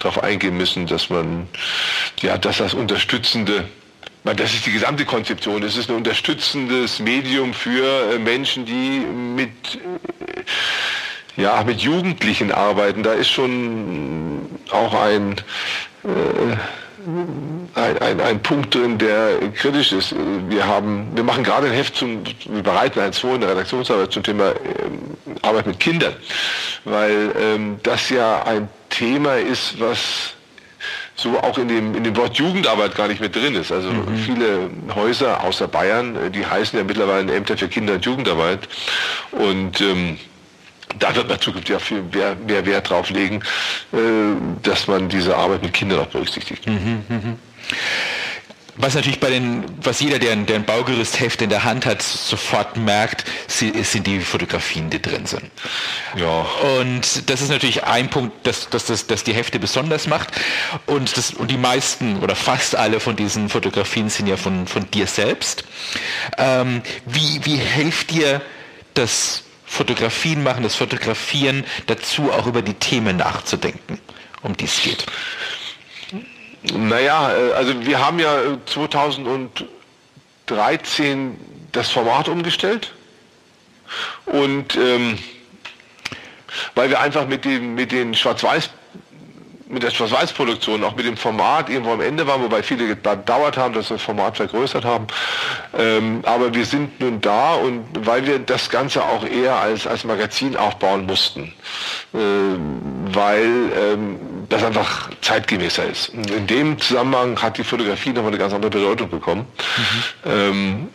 darauf 0.00 0.22
eingehen 0.22 0.56
müssen, 0.58 0.86
dass 0.86 1.08
man, 1.08 1.48
ja, 2.20 2.36
dass 2.36 2.58
das 2.58 2.74
unterstützende 2.74 3.64
das 4.24 4.52
ist 4.52 4.66
die 4.66 4.72
gesamte 4.72 5.06
Konzeption. 5.06 5.62
Es 5.62 5.78
ist 5.78 5.88
ein 5.88 5.96
unterstützendes 5.96 6.98
Medium 6.98 7.54
für 7.54 8.12
äh, 8.12 8.18
Menschen, 8.18 8.66
die 8.66 9.00
mit 9.00 9.48
äh, 9.76 10.42
ja, 11.38 11.62
mit 11.64 11.80
Jugendlichen 11.80 12.50
arbeiten, 12.50 13.04
da 13.04 13.12
ist 13.12 13.30
schon 13.30 14.40
auch 14.70 14.92
ein, 14.92 15.36
äh, 16.02 16.56
ein, 17.80 17.98
ein, 17.98 18.20
ein, 18.20 18.42
Punkt 18.42 18.74
drin, 18.74 18.98
der 18.98 19.38
kritisch 19.54 19.92
ist. 19.92 20.14
Wir 20.48 20.66
haben, 20.66 21.06
wir 21.14 21.22
machen 21.22 21.44
gerade 21.44 21.68
ein 21.68 21.72
Heft 21.72 21.94
zum, 21.94 22.24
wir 22.46 22.62
bereiten 22.62 22.98
eins 22.98 23.18
vor 23.18 23.36
in 23.36 23.40
der 23.40 23.50
Redaktionsarbeit 23.50 24.12
zum 24.12 24.24
Thema 24.24 24.50
äh, 24.50 24.54
Arbeit 25.42 25.68
mit 25.68 25.78
Kindern, 25.78 26.14
weil 26.84 27.32
ähm, 27.40 27.78
das 27.84 28.10
ja 28.10 28.42
ein 28.42 28.68
Thema 28.90 29.36
ist, 29.36 29.78
was 29.78 30.34
so 31.14 31.38
auch 31.38 31.56
in 31.58 31.68
dem, 31.68 31.94
in 31.94 32.02
dem 32.02 32.16
Wort 32.16 32.36
Jugendarbeit 32.36 32.96
gar 32.96 33.06
nicht 33.06 33.20
mit 33.20 33.34
drin 33.36 33.54
ist. 33.54 33.70
Also 33.70 33.90
mhm. 33.90 34.16
viele 34.18 34.70
Häuser 34.94 35.44
außer 35.44 35.68
Bayern, 35.68 36.16
äh, 36.16 36.30
die 36.30 36.44
heißen 36.44 36.76
ja 36.76 36.84
mittlerweile 36.84 37.32
Ämter 37.32 37.56
für 37.56 37.68
Kinder- 37.68 37.94
und 37.94 38.04
Jugendarbeit. 38.04 38.68
Und 39.30 39.80
ähm, 39.80 40.18
da 40.98 41.14
wird 41.14 41.28
man 41.28 41.40
zukünftig 41.40 41.72
ja 41.72 41.78
viel 41.78 42.02
mehr, 42.02 42.34
mehr 42.34 42.66
Wert 42.66 42.90
drauf 42.90 43.10
legen, 43.10 43.42
äh, 43.92 43.98
dass 44.62 44.86
man 44.86 45.08
diese 45.08 45.36
Arbeit 45.36 45.62
mit 45.62 45.72
Kindern 45.72 46.00
auch 46.00 46.06
berücksichtigt. 46.06 46.66
Mhm, 46.66 47.04
mh. 47.08 47.36
Was 48.80 48.94
natürlich 48.94 49.18
bei 49.18 49.30
den, 49.30 49.64
was 49.82 49.98
jeder, 49.98 50.20
der, 50.20 50.36
der 50.36 50.54
ein 50.54 50.64
Baugerüstheft 50.64 51.42
in 51.42 51.50
der 51.50 51.64
Hand 51.64 51.84
hat, 51.84 52.00
sofort 52.00 52.76
merkt, 52.76 53.24
sind 53.48 54.06
die 54.06 54.20
Fotografien, 54.20 54.88
die 54.88 55.02
drin 55.02 55.26
sind. 55.26 55.50
Ja. 56.14 56.46
Und 56.78 57.28
das 57.28 57.40
ist 57.40 57.48
natürlich 57.48 57.82
ein 57.82 58.08
Punkt, 58.08 58.46
dass, 58.46 58.70
dass, 58.70 58.86
dass, 58.86 59.08
dass 59.08 59.24
die 59.24 59.32
Hefte 59.32 59.58
besonders 59.58 60.06
macht. 60.06 60.28
Und, 60.86 61.16
das, 61.16 61.32
und 61.32 61.50
die 61.50 61.56
meisten 61.56 62.20
oder 62.20 62.36
fast 62.36 62.76
alle 62.76 63.00
von 63.00 63.16
diesen 63.16 63.48
Fotografien 63.48 64.10
sind 64.10 64.28
ja 64.28 64.36
von, 64.36 64.68
von 64.68 64.88
dir 64.92 65.08
selbst. 65.08 65.64
Ähm, 66.38 66.82
wie, 67.04 67.44
wie 67.44 67.56
hilft 67.56 68.12
dir 68.12 68.40
das 68.94 69.42
Fotografien 69.68 70.42
machen, 70.42 70.62
das 70.62 70.74
Fotografieren 70.74 71.64
dazu, 71.86 72.32
auch 72.32 72.46
über 72.46 72.62
die 72.62 72.74
Themen 72.74 73.18
nachzudenken, 73.18 74.00
um 74.42 74.56
die 74.56 74.64
es 74.64 74.82
geht? 74.82 75.06
Naja, 76.72 77.36
äh, 77.36 77.52
also 77.52 77.86
wir 77.86 78.04
haben 78.04 78.18
ja 78.18 78.58
2013 78.66 81.30
äh, 81.30 81.34
das 81.72 81.90
Format 81.90 82.28
umgestellt 82.28 82.94
und 84.26 84.76
ähm, 84.76 85.18
weil 86.74 86.90
wir 86.90 87.00
einfach 87.00 87.26
mit, 87.26 87.44
dem, 87.44 87.74
mit 87.74 87.92
den 87.92 88.14
Schwarz-Weiß 88.14 88.70
mit 89.68 89.82
der 89.82 89.90
Schwarz-Weiß-Produktion, 89.90 90.82
auch 90.82 90.96
mit 90.96 91.06
dem 91.06 91.16
Format 91.16 91.68
irgendwo 91.68 91.92
am 91.92 92.00
Ende 92.00 92.26
waren, 92.26 92.42
wobei 92.42 92.62
viele 92.62 92.86
gedauert 92.86 93.56
haben, 93.56 93.74
dass 93.74 93.90
wir 93.90 93.96
das 93.96 94.04
Format 94.04 94.36
vergrößert 94.36 94.84
haben. 94.84 95.06
Ähm, 95.76 96.20
aber 96.24 96.54
wir 96.54 96.64
sind 96.64 97.00
nun 97.00 97.20
da 97.20 97.54
und 97.54 97.84
weil 98.00 98.26
wir 98.26 98.38
das 98.38 98.70
Ganze 98.70 99.02
auch 99.02 99.24
eher 99.26 99.56
als, 99.56 99.86
als 99.86 100.04
Magazin 100.04 100.56
aufbauen 100.56 101.06
mussten, 101.06 101.52
äh, 102.14 102.18
weil 103.12 103.50
ähm, 103.78 104.18
das 104.48 104.64
einfach 104.64 105.10
zeitgemäßer 105.20 105.84
ist. 105.84 106.08
Und 106.10 106.30
in 106.30 106.46
dem 106.46 106.78
Zusammenhang 106.78 107.40
hat 107.40 107.58
die 107.58 107.64
Fotografie 107.64 108.10
nochmal 108.10 108.28
eine 108.30 108.38
ganz 108.38 108.54
andere 108.54 108.70
Bedeutung 108.70 109.10
bekommen. 109.10 109.46
Mhm. 110.24 110.30
Ähm, 110.30 110.88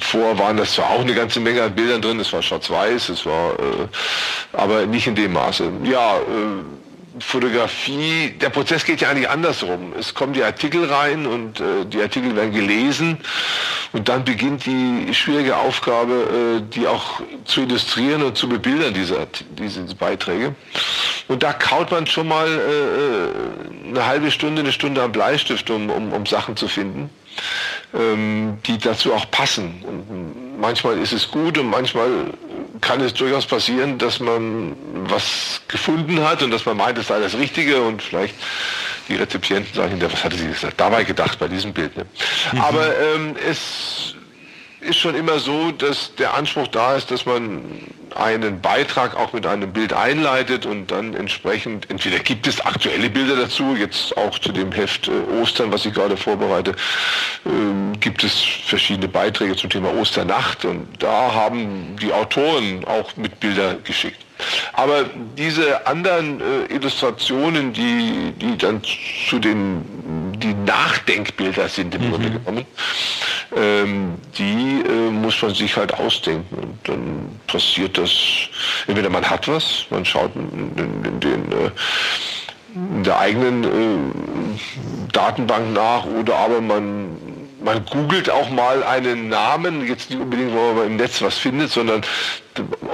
vor 0.00 0.38
waren 0.38 0.56
das 0.56 0.74
zwar 0.74 0.90
auch 0.90 1.00
eine 1.00 1.14
ganze 1.14 1.38
Menge 1.38 1.62
an 1.62 1.74
Bildern 1.74 2.00
drin, 2.00 2.18
es 2.18 2.32
war 2.32 2.42
schwarz-weiß, 2.42 3.10
es 3.10 3.26
war 3.26 3.52
äh, 3.52 3.86
aber 4.56 4.86
nicht 4.86 5.06
in 5.06 5.14
dem 5.14 5.34
Maße. 5.34 5.70
Ja, 5.84 6.16
äh, 6.16 6.79
Fotografie, 7.20 8.30
der 8.40 8.50
Prozess 8.50 8.84
geht 8.84 9.00
ja 9.00 9.10
eigentlich 9.10 9.28
andersrum. 9.28 9.92
Es 9.98 10.14
kommen 10.14 10.32
die 10.32 10.42
Artikel 10.42 10.84
rein 10.84 11.26
und 11.26 11.60
äh, 11.60 11.84
die 11.86 12.00
Artikel 12.00 12.34
werden 12.34 12.52
gelesen 12.52 13.18
und 13.92 14.08
dann 14.08 14.24
beginnt 14.24 14.66
die 14.66 15.12
schwierige 15.12 15.56
Aufgabe, 15.56 16.60
äh, 16.60 16.74
die 16.74 16.86
auch 16.86 17.20
zu 17.44 17.62
illustrieren 17.62 18.22
und 18.22 18.36
zu 18.36 18.48
bebildern, 18.48 18.94
diese, 18.94 19.26
diese 19.58 19.94
Beiträge. 19.94 20.54
Und 21.28 21.42
da 21.42 21.52
kaut 21.52 21.90
man 21.90 22.06
schon 22.06 22.28
mal 22.28 22.48
äh, 22.48 22.52
äh, 22.52 23.88
eine 23.90 24.06
halbe 24.06 24.30
Stunde, 24.30 24.62
eine 24.62 24.72
Stunde 24.72 25.02
am 25.02 25.12
Bleistift, 25.12 25.70
um, 25.70 25.90
um, 25.90 26.12
um 26.12 26.26
Sachen 26.26 26.56
zu 26.56 26.68
finden, 26.68 27.10
ähm, 27.94 28.58
die 28.66 28.78
dazu 28.78 29.12
auch 29.14 29.30
passen. 29.30 29.84
Und 29.86 30.60
manchmal 30.60 30.98
ist 30.98 31.12
es 31.12 31.30
gut 31.30 31.58
und 31.58 31.70
manchmal 31.70 32.08
kann 32.80 33.00
es 33.00 33.14
durchaus 33.14 33.46
passieren, 33.46 33.98
dass 33.98 34.20
man 34.20 34.76
was 35.08 35.60
gefunden 35.68 36.22
hat 36.22 36.42
und 36.42 36.50
dass 36.50 36.64
man 36.66 36.76
meint, 36.76 36.98
es 36.98 37.08
sei 37.08 37.20
das 37.20 37.36
Richtige 37.36 37.82
und 37.82 38.02
vielleicht 38.02 38.34
die 39.08 39.16
Rezipienten 39.16 39.74
sagen, 39.74 40.00
was 40.00 40.24
hatte 40.24 40.36
sie 40.36 40.48
dabei 40.76 41.04
gedacht 41.04 41.38
bei 41.38 41.48
diesem 41.48 41.72
Bild. 41.72 41.96
Ne? 41.96 42.06
Mhm. 42.52 42.60
Aber 42.60 42.86
ähm, 42.98 43.36
es 43.48 44.14
ist 44.80 44.98
schon 44.98 45.14
immer 45.14 45.38
so, 45.38 45.70
dass 45.72 46.14
der 46.16 46.34
Anspruch 46.34 46.68
da 46.68 46.96
ist, 46.96 47.10
dass 47.10 47.26
man 47.26 47.62
einen 48.16 48.60
Beitrag 48.60 49.16
auch 49.16 49.32
mit 49.32 49.46
einem 49.46 49.72
Bild 49.72 49.92
einleitet 49.92 50.66
und 50.66 50.90
dann 50.90 51.14
entsprechend, 51.14 51.88
entweder 51.90 52.18
gibt 52.18 52.46
es 52.46 52.60
aktuelle 52.60 53.08
Bilder 53.08 53.36
dazu, 53.36 53.76
jetzt 53.76 54.16
auch 54.16 54.38
zu 54.38 54.52
dem 54.52 54.72
Heft 54.72 55.08
äh, 55.08 55.40
Ostern, 55.40 55.70
was 55.72 55.86
ich 55.86 55.94
gerade 55.94 56.16
vorbereite, 56.16 56.72
äh, 56.72 57.96
gibt 57.98 58.24
es 58.24 58.40
verschiedene 58.66 59.08
Beiträge 59.08 59.56
zum 59.56 59.70
Thema 59.70 59.92
Osternacht 59.94 60.64
und 60.64 60.88
da 60.98 61.32
haben 61.32 61.96
die 62.00 62.12
Autoren 62.12 62.84
auch 62.84 63.16
mit 63.16 63.38
Bilder 63.40 63.74
geschickt. 63.84 64.24
Aber 64.72 65.04
diese 65.36 65.86
anderen 65.86 66.40
äh, 66.40 66.74
Illustrationen, 66.74 67.72
die, 67.72 68.32
die 68.40 68.56
dann 68.56 68.82
zu 69.28 69.38
den 69.38 70.29
die 70.40 70.54
Nachdenkbilder 70.54 71.68
sind 71.68 71.94
im 71.94 72.06
mhm. 72.06 72.10
Grunde 72.10 72.30
genommen, 72.30 72.66
ähm, 73.56 74.14
die 74.36 74.82
äh, 74.86 75.10
muss 75.10 75.40
man 75.42 75.54
sich 75.54 75.76
halt 75.76 75.94
ausdenken. 75.94 76.54
Und 76.54 76.78
dann 76.84 77.40
passiert 77.46 77.98
das, 77.98 78.10
entweder 78.86 79.10
man 79.10 79.28
hat 79.28 79.48
was, 79.48 79.86
man 79.90 80.04
schaut 80.04 80.34
in, 80.34 80.72
in, 80.76 81.04
in 81.04 81.20
den 81.20 81.52
äh, 81.52 81.70
in 82.72 83.02
der 83.02 83.18
eigenen 83.18 83.64
äh, 83.64 85.08
Datenbank 85.12 85.72
nach 85.72 86.04
oder 86.04 86.36
aber 86.36 86.60
man 86.60 87.16
man 87.62 87.84
googelt 87.84 88.30
auch 88.30 88.50
mal 88.50 88.82
einen 88.82 89.28
Namen, 89.28 89.86
jetzt 89.86 90.10
nicht 90.10 90.20
unbedingt, 90.20 90.52
wo 90.52 90.72
man 90.72 90.86
im 90.86 90.96
Netz 90.96 91.20
was 91.22 91.38
findet, 91.38 91.70
sondern 91.70 92.02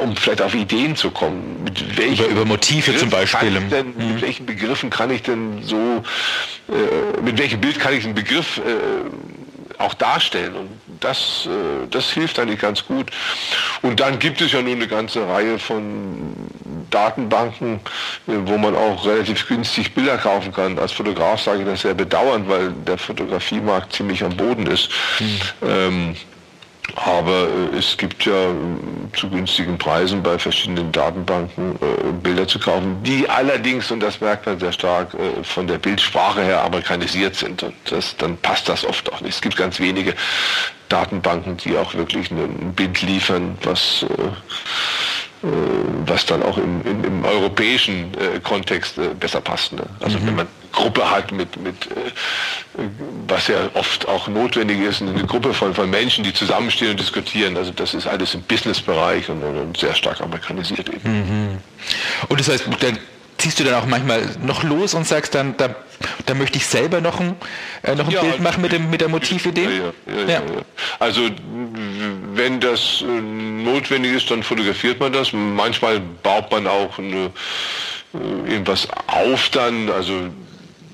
um 0.01 0.17
vielleicht 0.17 0.43
auf 0.43 0.55
Ideen 0.55 0.97
zu 0.97 1.11
kommen. 1.11 1.63
Mit 1.65 1.97
welchen 1.97 2.25
über, 2.25 2.33
über 2.33 2.45
Motive 2.45 2.87
Begriff 2.87 3.01
zum 3.01 3.11
Beispiel. 3.11 3.53
Denn, 3.71 3.95
mhm. 3.97 4.15
Mit 4.15 4.23
welchen 4.23 4.47
Begriffen 4.47 4.91
kann 4.91 5.11
ich 5.11 5.23
denn 5.23 5.63
so, 5.63 6.03
äh, 6.69 7.21
mit 7.23 7.39
welchem 7.39 7.61
Bild 7.61 7.79
kann 7.79 7.95
ich 7.95 8.05
einen 8.05 8.15
Begriff 8.15 8.59
äh, 8.59 9.81
auch 9.83 9.95
darstellen? 9.95 10.55
Und 10.55 10.69
das, 11.01 11.47
äh, 11.47 11.87
das 11.91 12.11
hilft 12.11 12.39
eigentlich 12.39 12.61
ganz 12.61 12.85
gut. 12.85 13.11
Und 13.83 14.01
dann 14.01 14.19
gibt 14.19 14.41
es 14.41 14.53
ja 14.53 14.63
nun 14.63 14.75
eine 14.75 14.89
ganze 14.89 15.27
Reihe 15.27 15.59
von 15.59 16.35
Datenbanken, 16.91 17.81
äh, 18.27 18.33
wo 18.45 18.59
man 18.59 18.75
auch 18.75 19.07
relativ 19.07 19.47
günstig 19.47 19.95
Bilder 19.95 20.19
kaufen 20.19 20.53
kann. 20.53 20.79
Als 20.79 20.93
Fotograf 20.93 21.41
sage 21.41 21.61
ich 21.61 21.67
das 21.67 21.83
sehr 21.83 21.95
bedauernd, 21.95 22.49
weil 22.49 22.73
der 22.87 22.99
Fotografiemarkt 22.99 23.93
ziemlich 23.93 24.23
am 24.23 24.37
Boden 24.37 24.67
ist. 24.67 24.91
Mhm. 25.21 25.41
Ähm, 25.63 26.17
aber 26.97 27.49
äh, 27.73 27.77
es 27.79 27.97
gibt 27.97 28.25
ja 28.25 28.33
äh, 28.33 28.55
zu 29.15 29.29
günstigen 29.29 29.77
Preisen 29.77 30.23
bei 30.23 30.39
verschiedenen 30.39 30.91
Datenbanken 30.93 31.77
äh, 31.77 32.13
Bilder 32.23 32.49
zu 32.49 32.59
kaufen, 32.59 33.03
die 33.03 33.29
allerdings, 33.29 33.91
und 33.91 34.01
das 34.01 34.21
merkt 34.21 34.47
man 34.47 34.59
sehr 34.59 34.73
stark, 34.73 35.11
von 35.43 35.67
der 35.67 35.79
Bildsprache 35.79 36.43
her 36.43 36.65
amerikanisiert 36.65 37.37
sind. 37.37 37.63
Und 37.63 37.75
das, 37.91 38.17
dann 38.17 38.37
passt 38.39 38.69
das 38.69 38.85
oft 38.85 39.13
auch 39.13 39.21
nicht. 39.21 39.35
Es 39.35 39.41
gibt 39.41 39.57
ganz 39.57 39.79
wenige 39.79 40.15
Datenbanken, 40.89 41.59
die 41.59 41.77
auch 41.77 41.95
wirklich 41.95 42.31
ein 42.31 42.73
Bild 42.75 43.03
liefern, 43.03 43.59
was 43.63 44.07
was 46.07 46.27
dann 46.27 46.43
auch 46.43 46.59
im, 46.59 46.83
im, 46.85 47.05
im 47.05 47.25
europäischen 47.25 48.13
äh, 48.15 48.41
Kontext 48.41 48.99
äh, 48.99 49.09
besser 49.19 49.41
passt. 49.41 49.73
Ne? 49.73 49.85
Also 50.01 50.19
mhm. 50.19 50.27
wenn 50.27 50.37
man 50.37 50.47
eine 50.47 50.71
Gruppe 50.73 51.11
hat 51.11 51.33
mit, 51.33 51.57
mit 51.61 51.87
äh, 51.87 52.83
was 53.27 53.49
ja 53.49 53.57
oft 53.75 54.09
auch 54.09 54.29
notwendig 54.29 54.81
ist, 54.81 55.03
eine 55.03 55.25
Gruppe 55.25 55.55
von, 55.55 55.75
von 55.75 55.91
Menschen, 55.91 56.25
die 56.25 56.33
zusammenstehen 56.33 56.93
und 56.93 57.01
diskutieren. 57.01 57.57
Also 57.57 57.73
das 57.73 57.95
ist 57.95 58.07
alles 58.07 58.35
im 58.35 58.43
Businessbereich 58.43 59.29
und, 59.29 59.43
und 59.43 59.77
sehr 59.77 59.95
stark 59.95 60.21
amerikanisiert 60.21 60.89
eben. 60.89 61.11
Mhm. 61.11 61.59
Und 62.29 62.41
das 62.41 62.49
heißt, 62.49 62.65
dann 62.81 62.99
ziehst 63.39 63.61
du 63.61 63.65
dann 63.65 63.75
auch 63.75 63.87
manchmal 63.87 64.23
noch 64.43 64.63
los 64.63 64.95
und 64.95 65.07
sagst 65.07 65.35
dann, 65.35 65.57
da, 65.57 65.75
da 66.27 66.35
möchte 66.35 66.59
ich 66.59 66.67
selber 66.67 67.01
noch 67.01 67.21
ein, 67.21 67.37
äh, 67.83 67.95
noch 67.95 68.07
ein 68.07 68.13
ja, 68.13 68.23
Bild 68.23 68.41
machen 68.41 68.63
mit, 68.63 68.73
dem, 68.73 68.91
mit 68.91 69.01
der 69.01 69.09
Motividee? 69.09 69.69
Ja, 70.07 70.29
ja, 70.29 70.43
Also 70.99 71.29
wenn 72.35 72.61
das 72.61 73.03
äh, 73.03 73.05
notwendig 73.05 74.15
ist, 74.15 74.31
dann 74.31 74.43
fotografiert 74.43 75.01
man 75.01 75.13
das. 75.13 75.33
Manchmal 75.33 76.01
baut 76.23 76.51
man 76.51 76.67
auch 76.67 76.99
eine, 76.99 77.31
äh, 78.15 78.51
irgendwas 78.51 78.89
auf 79.07 79.49
dann, 79.51 79.91
also 79.91 80.29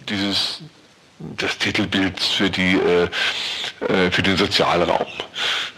dieses 0.09 0.61
das 1.37 1.59
Titelbild 1.59 2.21
für 2.21 2.51
die 2.51 2.75
äh, 2.75 3.09
äh, 3.89 4.11
für 4.11 4.23
den 4.23 4.37
Sozialraum. 4.37 5.07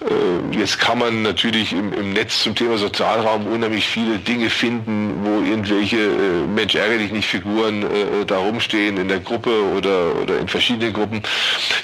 Äh, 0.00 0.58
jetzt 0.58 0.78
kann 0.78 0.98
man 0.98 1.22
natürlich 1.22 1.72
im, 1.72 1.92
im, 1.92 2.12
Netz 2.12 2.42
zum 2.42 2.54
Thema 2.54 2.76
Sozialraum 2.76 3.46
unheimlich 3.46 3.86
viele 3.86 4.18
Dinge 4.18 4.50
finden, 4.50 5.24
wo 5.24 5.40
irgendwelche 5.42 5.96
äh, 5.96 6.46
Mensch 6.46 6.74
ärgerlich 6.74 7.12
nicht 7.12 7.28
Figuren 7.28 7.82
äh, 7.82 8.26
da 8.26 8.38
rumstehen 8.38 8.98
in 8.98 9.08
der 9.08 9.20
Gruppe 9.20 9.50
oder 9.76 10.14
oder 10.22 10.38
in 10.38 10.48
verschiedenen 10.48 10.92
Gruppen. 10.92 11.22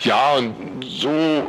Ja, 0.02 0.32
und 0.34 0.54
so 0.84 1.46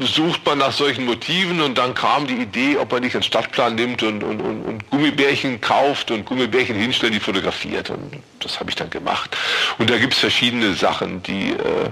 sucht 0.00 0.44
man 0.44 0.58
nach 0.58 0.72
solchen 0.72 1.04
Motiven 1.04 1.60
und 1.60 1.78
dann 1.78 1.94
kam 1.94 2.26
die 2.26 2.34
Idee, 2.34 2.76
ob 2.78 2.92
man 2.92 3.02
nicht 3.02 3.14
einen 3.14 3.22
Stadtplan 3.22 3.74
nimmt 3.74 4.02
und, 4.02 4.22
und, 4.22 4.40
und, 4.40 4.62
und 4.62 4.90
Gummibärchen 4.90 5.60
kauft 5.60 6.10
und 6.10 6.24
Gummibärchen 6.24 6.76
hinstellt, 6.76 7.14
die 7.14 7.20
fotografiert. 7.20 7.90
Und 7.90 8.22
das 8.40 8.58
habe 8.58 8.70
ich 8.70 8.76
dann 8.76 8.90
gemacht. 8.90 9.36
Und 9.78 9.90
da 9.90 9.98
gibt 9.98 10.14
es 10.14 10.20
verschiedene 10.20 10.74
Sachen, 10.74 11.22
die 11.22 11.50
äh, 11.50 11.84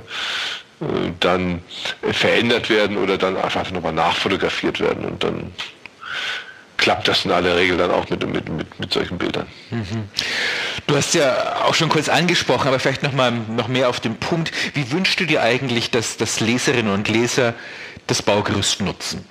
äh, 0.82 1.12
dann 1.20 1.62
verändert 2.12 2.68
werden 2.70 2.96
oder 2.96 3.18
dann 3.18 3.36
einfach 3.36 3.70
nochmal 3.70 3.92
nachfotografiert 3.92 4.80
werden 4.80 5.04
und 5.04 5.22
dann 5.22 5.52
klappt 6.82 7.06
das 7.06 7.24
in 7.24 7.30
aller 7.30 7.56
Regel 7.56 7.76
dann 7.76 7.92
auch 7.92 8.10
mit, 8.10 8.26
mit, 8.26 8.48
mit, 8.48 8.80
mit 8.80 8.92
solchen 8.92 9.16
Bildern. 9.16 9.46
Mhm. 9.70 10.08
Du 10.88 10.96
hast 10.96 11.14
ja 11.14 11.62
auch 11.64 11.74
schon 11.74 11.88
kurz 11.88 12.08
angesprochen, 12.08 12.66
aber 12.66 12.80
vielleicht 12.80 13.04
noch 13.04 13.12
mal 13.12 13.30
noch 13.30 13.68
mehr 13.68 13.88
auf 13.88 14.00
den 14.00 14.16
Punkt. 14.16 14.50
Wie 14.74 14.90
wünschst 14.90 15.20
du 15.20 15.24
dir 15.24 15.42
eigentlich, 15.42 15.92
dass, 15.92 16.16
dass 16.16 16.40
Leserinnen 16.40 16.92
und 16.92 17.08
Leser 17.08 17.54
das 18.08 18.20
Baugerüst 18.20 18.80
nutzen? 18.80 19.24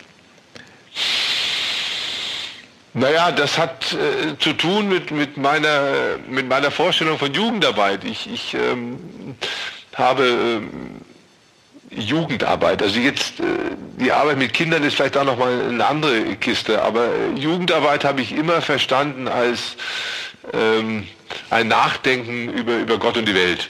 Naja, 2.93 3.31
das 3.33 3.57
hat 3.57 3.93
äh, 3.93 4.37
zu 4.39 4.53
tun 4.53 4.87
mit, 4.87 5.11
mit, 5.11 5.35
meiner, 5.35 6.17
mit 6.29 6.47
meiner 6.47 6.71
Vorstellung 6.71 7.19
von 7.19 7.33
Jugendarbeit. 7.33 8.05
Ich, 8.05 8.31
ich 8.31 8.53
ähm, 8.53 9.35
habe 9.93 10.25
ähm, 10.25 11.01
Jugendarbeit, 11.91 12.81
also 12.81 12.99
jetzt 12.99 13.39
äh, 13.39 13.43
die 13.99 14.11
Arbeit 14.11 14.37
mit 14.37 14.53
Kindern 14.53 14.83
ist 14.83 14.95
vielleicht 14.95 15.17
auch 15.17 15.25
nochmal 15.25 15.61
eine 15.69 15.85
andere 15.85 16.35
Kiste, 16.37 16.81
aber 16.81 17.05
äh, 17.05 17.39
Jugendarbeit 17.39 18.05
habe 18.05 18.21
ich 18.21 18.31
immer 18.31 18.61
verstanden 18.61 19.27
als 19.27 19.75
ähm, 20.53 21.07
ein 21.49 21.67
Nachdenken 21.67 22.49
über, 22.49 22.77
über 22.77 22.97
Gott 22.97 23.17
und 23.17 23.27
die 23.27 23.35
Welt. 23.35 23.69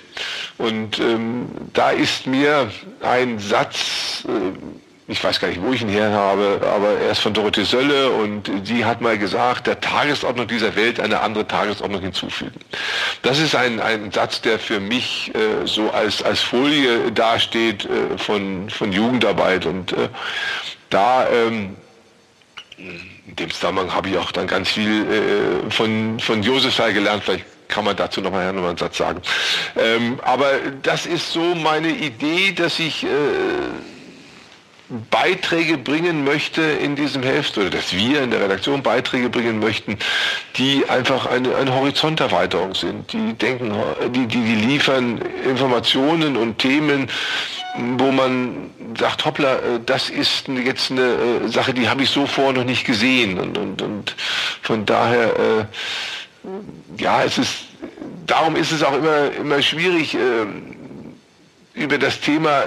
Und 0.58 1.00
ähm, 1.00 1.48
da 1.74 1.90
ist 1.90 2.28
mir 2.28 2.72
ein 3.02 3.40
Satz 3.40 4.26
äh, 4.28 4.91
ich 5.12 5.22
weiß 5.22 5.42
gar 5.42 5.50
nicht, 5.50 5.62
wo 5.62 5.74
ich 5.74 5.82
ihn 5.82 5.90
her 5.90 6.12
habe, 6.12 6.62
aber 6.64 6.98
er 7.00 7.12
ist 7.12 7.20
von 7.20 7.34
Dorothee 7.34 7.66
Sölle 7.66 8.12
und 8.12 8.50
die 8.68 8.86
hat 8.86 9.02
mal 9.02 9.18
gesagt, 9.18 9.68
der 9.68 9.80
Tagesordnung 9.82 10.48
dieser 10.48 10.74
Welt 10.78 11.02
eine 11.02 11.20
andere 11.20 11.46
Tagesordnung 11.46 12.02
hinzufügen. 12.02 12.60
Das 13.22 13.38
ist 13.38 13.54
ein, 13.54 13.82
ein 13.82 14.12
Satz, 14.12 14.40
der 14.40 14.58
für 14.58 14.80
mich 14.80 15.32
äh, 15.36 15.68
so 15.68 15.92
als, 15.92 16.24
als 16.24 16.40
Folie 16.40 17.12
dasteht 17.12 17.86
äh, 17.86 18.18
von, 18.18 18.70
von 18.70 18.94
Jugendarbeit 18.94 19.66
und 19.66 19.92
äh, 19.92 20.08
da 20.90 21.28
ähm, 21.30 21.76
in 22.78 23.36
dem 23.36 23.52
Zusammenhang 23.52 23.94
habe 23.94 24.10
ich 24.10 24.18
auch 24.18 24.32
dann 24.32 24.48
ganz 24.48 24.70
viel 24.70 25.06
äh, 25.68 25.72
von, 25.72 26.22
von 26.22 26.42
Josef 26.42 26.78
gelernt, 26.78 27.24
vielleicht 27.26 27.46
kann 27.68 27.84
man 27.84 27.96
dazu 27.98 28.22
noch 28.22 28.32
mal 28.32 28.48
einen 28.48 28.78
Satz 28.78 28.98
sagen. 28.98 29.22
Ähm, 29.78 30.20
aber 30.24 30.52
das 30.84 31.06
ist 31.06 31.32
so 31.32 31.56
meine 31.56 31.90
Idee, 31.90 32.54
dass 32.54 32.80
ich 32.80 33.04
äh, 33.04 33.08
Beiträge 35.10 35.78
bringen 35.78 36.24
möchte 36.24 36.62
in 36.62 36.96
diesem 36.96 37.24
Heft 37.24 37.58
oder 37.58 37.70
dass 37.70 37.94
wir 37.94 38.24
in 38.24 38.32
der 38.32 38.42
Redaktion 38.42 38.84
Beiträge 38.84 39.30
bringen 39.30 39.60
möchten, 39.60 39.98
die 40.58 40.84
einfach 40.90 41.26
eine, 41.26 41.56
eine 41.56 41.74
Horizonterweiterung 41.74 42.76
sind, 42.76 43.14
die 43.14 43.34
denken, 43.34 43.74
die, 44.14 44.28
die, 44.28 44.42
die 44.42 44.56
liefern 44.56 45.22
Informationen 45.46 46.36
und 46.36 46.60
Themen, 46.60 47.10
wo 47.98 48.12
man 48.12 48.70
sagt, 48.98 49.26
hoppla, 49.26 49.56
äh, 49.56 49.60
das 49.86 50.10
ist 50.10 50.48
jetzt 50.48 50.92
eine 50.92 51.02
äh, 51.02 51.48
Sache, 51.48 51.74
die 51.74 51.88
habe 51.88 52.04
ich 52.04 52.10
so 52.10 52.26
vorher 52.26 52.54
noch 52.54 52.66
nicht 52.66 52.86
gesehen. 52.86 53.40
Und, 53.40 53.58
und, 53.58 53.82
und 53.82 54.16
von 54.62 54.86
daher, 54.86 55.40
äh, 55.40 57.02
ja, 57.02 57.24
es 57.24 57.38
ist, 57.38 57.54
darum 58.28 58.56
ist 58.56 58.72
es 58.72 58.84
auch 58.84 58.96
immer, 58.96 59.32
immer 59.32 59.62
schwierig, 59.62 60.18
über 61.74 61.98
das 61.98 62.20
Thema 62.20 62.64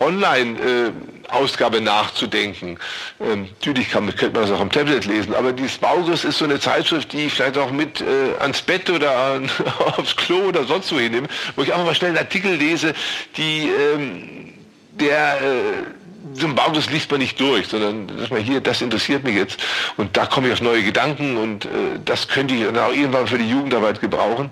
Online 0.00 0.92
Ausgabe 1.30 1.80
nachzudenken. 1.80 2.78
Ähm, 3.20 3.48
natürlich 3.60 3.90
kann, 3.90 4.06
könnte 4.14 4.38
man 4.38 4.48
das 4.48 4.50
auch 4.50 4.60
am 4.60 4.70
Tablet 4.70 5.04
lesen, 5.04 5.34
aber 5.34 5.52
die 5.52 5.68
Bauris 5.80 6.24
ist 6.24 6.38
so 6.38 6.44
eine 6.44 6.60
Zeitschrift, 6.60 7.12
die 7.12 7.26
ich 7.26 7.34
vielleicht 7.34 7.58
auch 7.58 7.70
mit 7.70 8.00
äh, 8.00 8.40
ans 8.40 8.62
Bett 8.62 8.90
oder 8.90 9.16
an, 9.16 9.50
aufs 9.96 10.16
Klo 10.16 10.48
oder 10.48 10.64
sonst 10.64 10.92
wo 10.92 10.98
hinnehme, 10.98 11.28
wo 11.56 11.62
ich 11.62 11.72
einfach 11.72 11.86
mal 11.86 11.94
schnell 11.94 12.10
einen 12.10 12.18
Artikel 12.18 12.54
lese, 12.54 12.94
die 13.36 13.68
ähm, 13.68 14.52
der 14.92 15.40
äh, 15.40 16.34
so 16.34 16.46
ein 16.46 16.54
Bauris 16.54 16.90
liest 16.90 17.10
man 17.10 17.20
nicht 17.20 17.38
durch, 17.38 17.68
sondern 17.68 18.08
dass 18.18 18.30
man 18.30 18.40
hier, 18.40 18.60
das 18.60 18.80
interessiert 18.80 19.24
mich 19.24 19.36
jetzt 19.36 19.62
und 19.96 20.16
da 20.16 20.26
komme 20.26 20.48
ich 20.48 20.54
auf 20.54 20.60
neue 20.60 20.82
Gedanken 20.82 21.36
und 21.36 21.66
äh, 21.66 21.68
das 22.04 22.28
könnte 22.28 22.54
ich 22.54 22.64
dann 22.64 22.78
auch 22.78 22.92
irgendwann 22.92 23.26
für 23.26 23.38
die 23.38 23.48
Jugendarbeit 23.48 24.00
gebrauchen. 24.00 24.50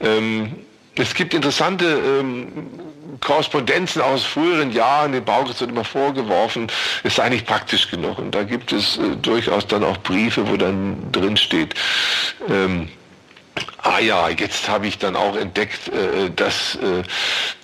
Ähm, 0.00 0.54
es 0.98 1.14
gibt 1.14 1.34
interessante 1.34 1.84
ähm, 1.84 2.48
Korrespondenzen 3.20 4.02
aus 4.02 4.24
früheren 4.24 4.72
Jahren, 4.72 5.12
dem 5.12 5.24
Baugericht 5.24 5.60
wird 5.60 5.70
immer 5.70 5.84
vorgeworfen, 5.84 6.68
sei 7.04 7.28
nicht 7.28 7.46
praktisch 7.46 7.90
genug. 7.90 8.18
Und 8.18 8.34
da 8.34 8.42
gibt 8.42 8.72
es 8.72 8.98
äh, 8.98 9.16
durchaus 9.22 9.66
dann 9.66 9.84
auch 9.84 9.96
Briefe, 9.98 10.48
wo 10.48 10.56
dann 10.56 11.10
drin 11.12 11.36
steht, 11.36 11.74
ähm, 12.48 12.88
Ah 13.82 14.00
ja, 14.00 14.28
jetzt 14.28 14.68
habe 14.68 14.86
ich 14.86 14.98
dann 14.98 15.16
auch 15.16 15.36
entdeckt, 15.36 15.88
äh, 15.88 16.30
dass 16.34 16.74
äh, 16.74 17.02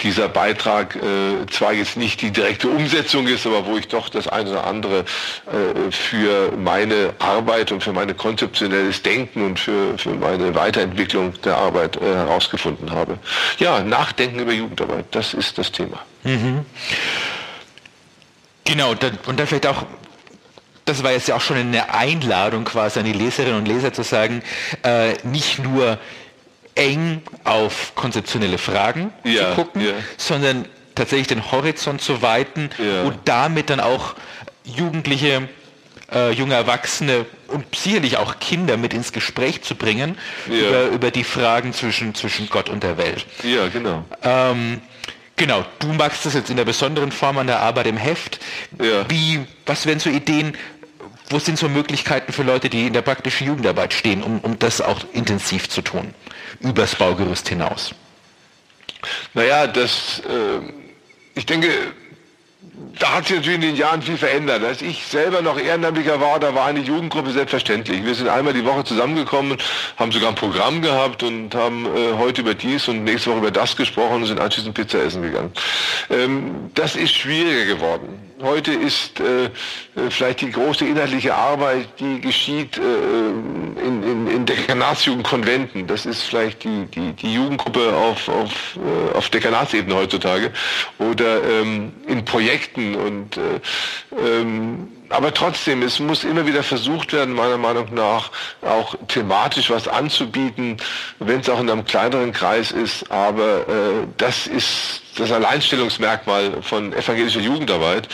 dieser 0.03 0.29
Beitrag 0.29 0.97
äh, 0.97 1.47
zwar 1.51 1.73
jetzt 1.73 1.97
nicht 1.97 2.23
die 2.23 2.31
direkte 2.31 2.69
Umsetzung 2.69 3.27
ist, 3.27 3.47
aber 3.47 3.67
wo 3.67 3.77
ich 3.77 3.89
doch 3.89 4.09
das 4.09 4.29
eine 4.29 4.51
oder 4.51 4.65
andere 4.67 5.01
äh, 5.01 5.91
für 5.91 6.53
meine 6.57 7.13
Arbeit 7.19 7.73
und 7.73 7.83
für 7.83 7.93
meine 7.93 8.15
konzeptionelles 8.15 9.03
Denken 9.03 9.45
und 9.45 9.59
für, 9.59 9.99
für 9.99 10.15
meine 10.15 10.55
Weiterentwicklung 10.55 11.35
der 11.43 11.57
Arbeit 11.57 11.97
äh, 11.97 12.05
herausgefunden 12.05 12.93
habe. 12.93 13.19
Ja, 13.59 13.81
Nachdenken 13.81 14.39
über 14.39 14.53
Jugendarbeit, 14.53 15.07
das 15.11 15.35
ist 15.35 15.59
das 15.59 15.73
Thema. 15.73 16.01
Mhm. 16.23 16.65
Genau, 18.65 18.93
und 18.93 19.03
dann 19.03 19.47
vielleicht 19.47 19.67
auch 19.67 19.85
das 20.85 21.03
war 21.03 21.13
jetzt 21.13 21.29
ja 21.29 21.37
auch 21.37 21.41
schon 21.41 21.57
eine 21.57 21.95
Einladung 21.95 22.65
quasi 22.65 22.99
an 22.99 23.05
die 23.05 23.13
Leserinnen 23.13 23.57
und 23.57 23.69
Leser 23.69 23.93
zu 23.93 24.03
sagen, 24.03 24.43
äh, 24.83 25.15
nicht 25.25 25.59
nur 25.61 25.99
eng 26.75 27.23
auf 27.45 27.95
konzeptionelle 27.95 28.59
Fragen 28.59 29.13
ja, 29.25 29.51
zu 29.51 29.55
gucken, 29.57 29.83
ja. 29.83 29.93
sondern 30.17 30.67
tatsächlich 30.95 31.29
den 31.29 31.53
Horizont 31.53 32.01
zu 32.01 32.23
weiten 32.23 32.71
ja. 32.79 33.03
und 33.03 33.17
damit 33.25 33.71
dann 33.71 33.81
auch 33.81 34.15
Jugendliche, 34.65 35.49
äh, 36.13 36.33
junge 36.33 36.55
Erwachsene 36.55 37.27
und 37.49 37.65
sicherlich 37.75 38.17
auch 38.17 38.39
Kinder 38.41 38.77
mit 38.77 38.95
ins 38.95 39.13
Gespräch 39.13 39.63
zu 39.63 39.75
bringen 39.75 40.17
über, 40.47 40.87
über 40.87 41.11
die 41.11 41.25
Fragen 41.25 41.73
zwischen, 41.73 42.15
zwischen 42.15 42.49
Gott 42.49 42.69
und 42.69 42.83
der 42.83 42.97
Welt. 42.97 43.27
Ja, 43.43 43.69
genau. 43.69 44.05
Ähm, 44.23 44.81
Genau, 45.37 45.65
du 45.79 45.89
magst 45.89 46.27
das 46.27 46.35
jetzt 46.35 46.51
in 46.51 46.57
der 46.57 46.65
besonderen 46.65 47.11
Form 47.11 47.39
an 47.39 47.47
der 47.47 47.61
Arbeit 47.61 47.87
im 47.87 47.97
Heft. 47.97 48.39
Ja. 48.81 49.09
Wie, 49.09 49.41
was 49.67 49.87
wären 49.87 49.99
so 49.99 50.11
Ideen, 50.11 50.57
wo 51.33 51.39
sind 51.39 51.59
so 51.59 51.69
Möglichkeiten 51.69 52.33
für 52.33 52.43
Leute, 52.43 52.69
die 52.69 52.87
in 52.87 52.93
der 52.93 53.03
praktischen 53.03 53.47
Jugendarbeit 53.47 53.93
stehen, 53.93 54.23
um, 54.23 54.39
um 54.41 54.59
das 54.59 54.81
auch 54.81 55.01
intensiv 55.13 55.69
zu 55.69 55.83
tun, 55.83 56.15
übers 56.61 56.95
Baugerüst 56.95 57.49
hinaus? 57.49 57.95
Naja, 59.35 59.67
das, 59.67 60.21
äh, 60.21 60.61
ich 61.35 61.47
denke, 61.47 61.69
da 62.99 63.15
hat 63.15 63.27
sich 63.27 63.37
natürlich 63.37 63.57
in 63.57 63.63
den 63.63 63.77
Jahren 63.77 64.03
viel 64.03 64.17
verändert. 64.17 64.63
Als 64.63 64.83
ich 64.83 65.05
selber 65.05 65.43
noch 65.43 65.59
Ehrenamtlicher 65.59 66.21
war, 66.21 66.39
da 66.39 66.55
war 66.55 66.67
eine 66.67 66.81
Jugendgruppe 66.81 67.33
selbstverständlich. 67.33 68.05
Wir 68.05 68.15
sind 68.15 68.29
einmal 68.29 68.53
die 68.53 68.65
Woche 68.65 68.85
zusammengekommen, 68.85 69.59
haben 69.97 70.13
sogar 70.13 70.29
ein 70.29 70.35
Programm 70.35 70.83
gehabt 70.83 71.23
und 71.23 71.55
haben 71.55 71.87
äh, 71.87 72.15
heute 72.19 72.43
über 72.43 72.55
dies 72.55 72.87
und 72.89 73.05
nächste 73.05 73.31
Woche 73.31 73.39
über 73.39 73.51
das 73.51 73.77
gesprochen 73.77 74.17
und 74.17 74.27
sind 74.27 74.41
anschließend 74.41 74.75
Pizza 74.75 75.03
essen 75.03 75.23
gegangen. 75.23 75.53
Ähm, 76.11 76.71
das 76.75 76.95
ist 76.95 77.15
schwieriger 77.15 77.75
geworden. 77.75 78.32
Heute 78.43 78.73
ist 78.73 79.21
äh, 79.21 79.51
vielleicht 80.11 80.41
die 80.41 80.51
große 80.51 80.85
inhaltliche 80.85 81.33
Arbeit, 81.33 81.87
die 82.01 82.21
geschieht 82.21 82.77
äh, 82.77 82.81
in, 82.81 84.03
in, 84.03 84.27
in 84.27 84.47
Dekanatsjugendkonventen. 84.47 85.87
Das 85.87 86.07
ist 86.07 86.23
vielleicht 86.23 86.65
die, 86.65 86.87
die, 86.87 87.13
die 87.13 87.35
Jugendgruppe 87.35 87.95
auf, 87.95 88.29
auf, 88.29 88.77
äh, 88.77 89.17
auf 89.17 89.31
Dekanatsebene 89.31 89.95
heutzutage 89.95 90.51
oder 90.99 91.41
ähm, 91.45 91.93
in 92.09 92.25
Projekten 92.25 92.97
und 92.97 93.37
äh, 93.37 93.61
ähm, 94.21 94.89
aber 95.13 95.33
trotzdem, 95.33 95.83
es 95.83 95.99
muss 95.99 96.25
immer 96.25 96.47
wieder 96.47 96.63
versucht 96.63 97.13
werden, 97.13 97.35
meiner 97.35 97.59
Meinung 97.59 97.93
nach, 97.95 98.31
auch 98.63 98.95
thematisch 99.09 99.71
was 99.71 99.89
anzubieten, 99.89 100.77
wenn 101.19 101.41
es 101.41 101.49
auch 101.49 101.61
in 101.61 101.71
einem 101.71 101.85
kleineren 101.85 102.33
Kreis 102.33 102.71
ist. 102.71 103.11
Aber 103.11 103.69
äh, 103.69 104.07
das 104.17 104.47
ist 104.47 105.03
das 105.17 105.31
Alleinstellungsmerkmal 105.31 106.63
von 106.63 106.93
evangelischer 106.93 107.41
Jugendarbeit, 107.41 108.09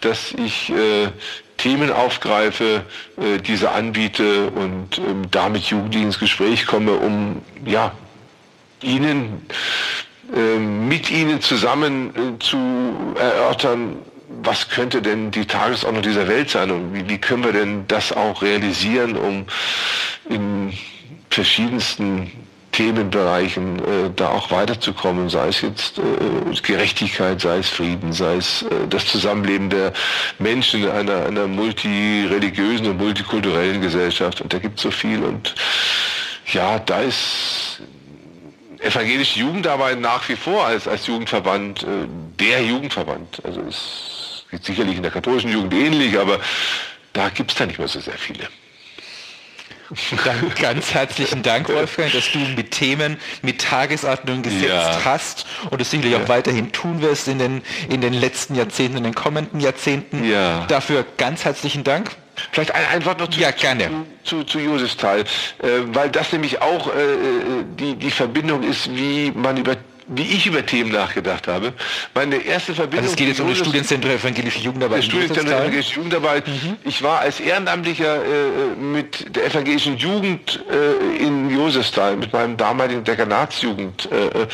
dass 0.00 0.32
ich 0.32 0.70
äh, 0.70 1.08
Themen 1.56 1.92
aufgreife, 1.92 2.84
äh, 3.16 3.38
diese 3.38 3.70
anbiete 3.70 4.48
und 4.50 4.98
ähm, 4.98 5.30
damit 5.30 5.64
Jugendlichen 5.64 6.06
ins 6.06 6.18
Gespräch 6.18 6.66
komme, 6.66 6.92
um 6.92 7.42
ja, 7.64 7.92
ihnen 8.82 9.46
äh, 10.34 10.58
mit 10.58 11.10
Ihnen 11.10 11.40
zusammen 11.42 12.10
äh, 12.16 12.38
zu 12.38 13.14
erörtern, 13.18 13.96
was 14.42 14.68
könnte 14.68 15.02
denn 15.02 15.30
die 15.30 15.46
Tagesordnung 15.46 16.02
dieser 16.02 16.28
Welt 16.28 16.50
sein 16.50 16.70
und 16.70 16.94
wie, 16.94 17.08
wie 17.08 17.18
können 17.18 17.44
wir 17.44 17.52
denn 17.52 17.86
das 17.88 18.12
auch 18.12 18.42
realisieren, 18.42 19.16
um 19.16 19.46
in 20.28 20.72
verschiedensten 21.30 22.30
Themenbereichen 22.72 23.78
äh, 23.78 24.10
da 24.16 24.30
auch 24.30 24.50
weiterzukommen, 24.50 25.28
sei 25.28 25.48
es 25.48 25.60
jetzt 25.60 25.98
äh, 25.98 26.02
Gerechtigkeit, 26.62 27.40
sei 27.40 27.58
es 27.58 27.68
Frieden, 27.68 28.12
sei 28.12 28.36
es 28.36 28.62
äh, 28.62 28.88
das 28.88 29.06
Zusammenleben 29.06 29.68
der 29.68 29.92
Menschen 30.38 30.84
in 30.84 30.88
einer, 30.88 31.26
einer 31.26 31.46
multireligiösen 31.46 32.86
und 32.86 32.96
multikulturellen 32.96 33.82
Gesellschaft. 33.82 34.40
Und 34.40 34.54
da 34.54 34.58
gibt 34.58 34.78
es 34.78 34.82
so 34.82 34.90
viel. 34.90 35.22
Und 35.22 35.54
ja, 36.46 36.78
da 36.78 37.02
ist 37.02 37.82
evangelische 38.80 39.40
Jugendarbeit 39.40 40.00
nach 40.00 40.26
wie 40.28 40.36
vor 40.36 40.66
als, 40.66 40.88
als 40.88 41.06
Jugendverband 41.06 41.82
äh, 41.82 41.86
der 42.40 42.64
Jugendverband. 42.64 43.42
Also 43.44 43.60
es 43.68 44.11
sicherlich 44.60 44.96
in 44.96 45.02
der 45.02 45.12
katholischen 45.12 45.50
Jugend 45.50 45.74
ähnlich, 45.74 46.18
aber 46.18 46.40
da 47.12 47.28
gibt 47.28 47.52
es 47.52 47.56
da 47.56 47.66
nicht 47.66 47.78
mehr 47.78 47.88
so 47.88 48.00
sehr 48.00 48.14
viele. 48.14 48.48
Dann 50.24 50.52
ganz 50.60 50.94
herzlichen 50.94 51.42
Dank, 51.42 51.68
Wolfgang, 51.68 52.12
dass 52.12 52.30
du 52.32 52.38
mit 52.38 52.70
Themen, 52.70 53.18
mit 53.42 53.60
Tagesordnung 53.60 54.42
gesetzt 54.42 54.64
ja. 54.64 55.04
hast 55.04 55.46
und 55.70 55.80
es 55.82 55.90
sicherlich 55.90 56.12
ja. 56.12 56.22
auch 56.22 56.28
weiterhin 56.28 56.72
tun 56.72 57.02
wirst 57.02 57.28
in 57.28 57.38
den, 57.38 57.62
in 57.90 58.00
den 58.00 58.14
letzten 58.14 58.54
Jahrzehnten, 58.54 58.98
in 58.98 59.04
den 59.04 59.14
kommenden 59.14 59.60
Jahrzehnten. 59.60 60.24
Ja. 60.24 60.64
Dafür 60.66 61.04
ganz 61.18 61.44
herzlichen 61.44 61.84
Dank. 61.84 62.10
Vielleicht 62.52 62.74
ein, 62.74 62.86
ein 62.90 63.04
Wort 63.04 63.20
noch 63.20 63.28
zu, 63.28 63.38
ja, 63.38 63.50
gerne. 63.50 63.90
zu, 64.24 64.38
zu, 64.38 64.44
zu 64.44 64.58
Josefstal, 64.60 65.20
äh, 65.20 65.24
weil 65.88 66.08
das 66.08 66.32
nämlich 66.32 66.62
auch 66.62 66.88
äh, 66.94 67.02
äh 67.02 67.16
die, 67.78 67.96
die 67.96 68.10
Verbindung 68.10 68.62
ist, 68.62 68.94
wie 68.96 69.30
man 69.32 69.58
über 69.58 69.76
wie 70.14 70.22
ich 70.22 70.46
über 70.46 70.64
Themen 70.64 70.92
nachgedacht 70.92 71.48
habe. 71.48 71.72
Meine 72.14 72.36
erste 72.36 72.74
Verbindung. 72.74 73.00
Also 73.00 73.12
es 73.12 73.16
geht 73.16 73.28
jetzt 73.28 73.40
um 73.40 73.48
das 73.48 73.58
Studienzentrum 73.58 74.12
Evangelische 74.12 74.58
Jugendarbeit. 74.60 75.04
Studienzentrum 75.04 75.58
Evangelische 75.58 75.96
Jugendarbeit. 75.96 76.48
Mhm. 76.48 76.76
Ich 76.84 77.02
war 77.02 77.20
als 77.20 77.40
Ehrenamtlicher 77.40 78.16
äh, 78.16 78.76
mit 78.76 79.34
der 79.34 79.46
evangelischen 79.46 79.96
Jugend 79.96 80.64
äh, 80.70 81.24
in 81.24 81.50
Josefsthal, 81.50 82.16
mit 82.16 82.32
meinem 82.32 82.56
damaligen 82.56 83.04
Dekanatsjugend. 83.04 84.08
Äh, 84.10 84.42
äh 84.42 84.46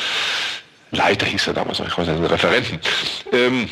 Leiter 0.91 1.27
hieß 1.27 1.47
er 1.47 1.53
damals 1.53 1.77
noch, 1.77 1.87
ich 1.87 1.95
weiß 1.95 2.07
nicht, 2.07 2.31
Referenten. 2.31 2.79
Ähm, 3.31 3.69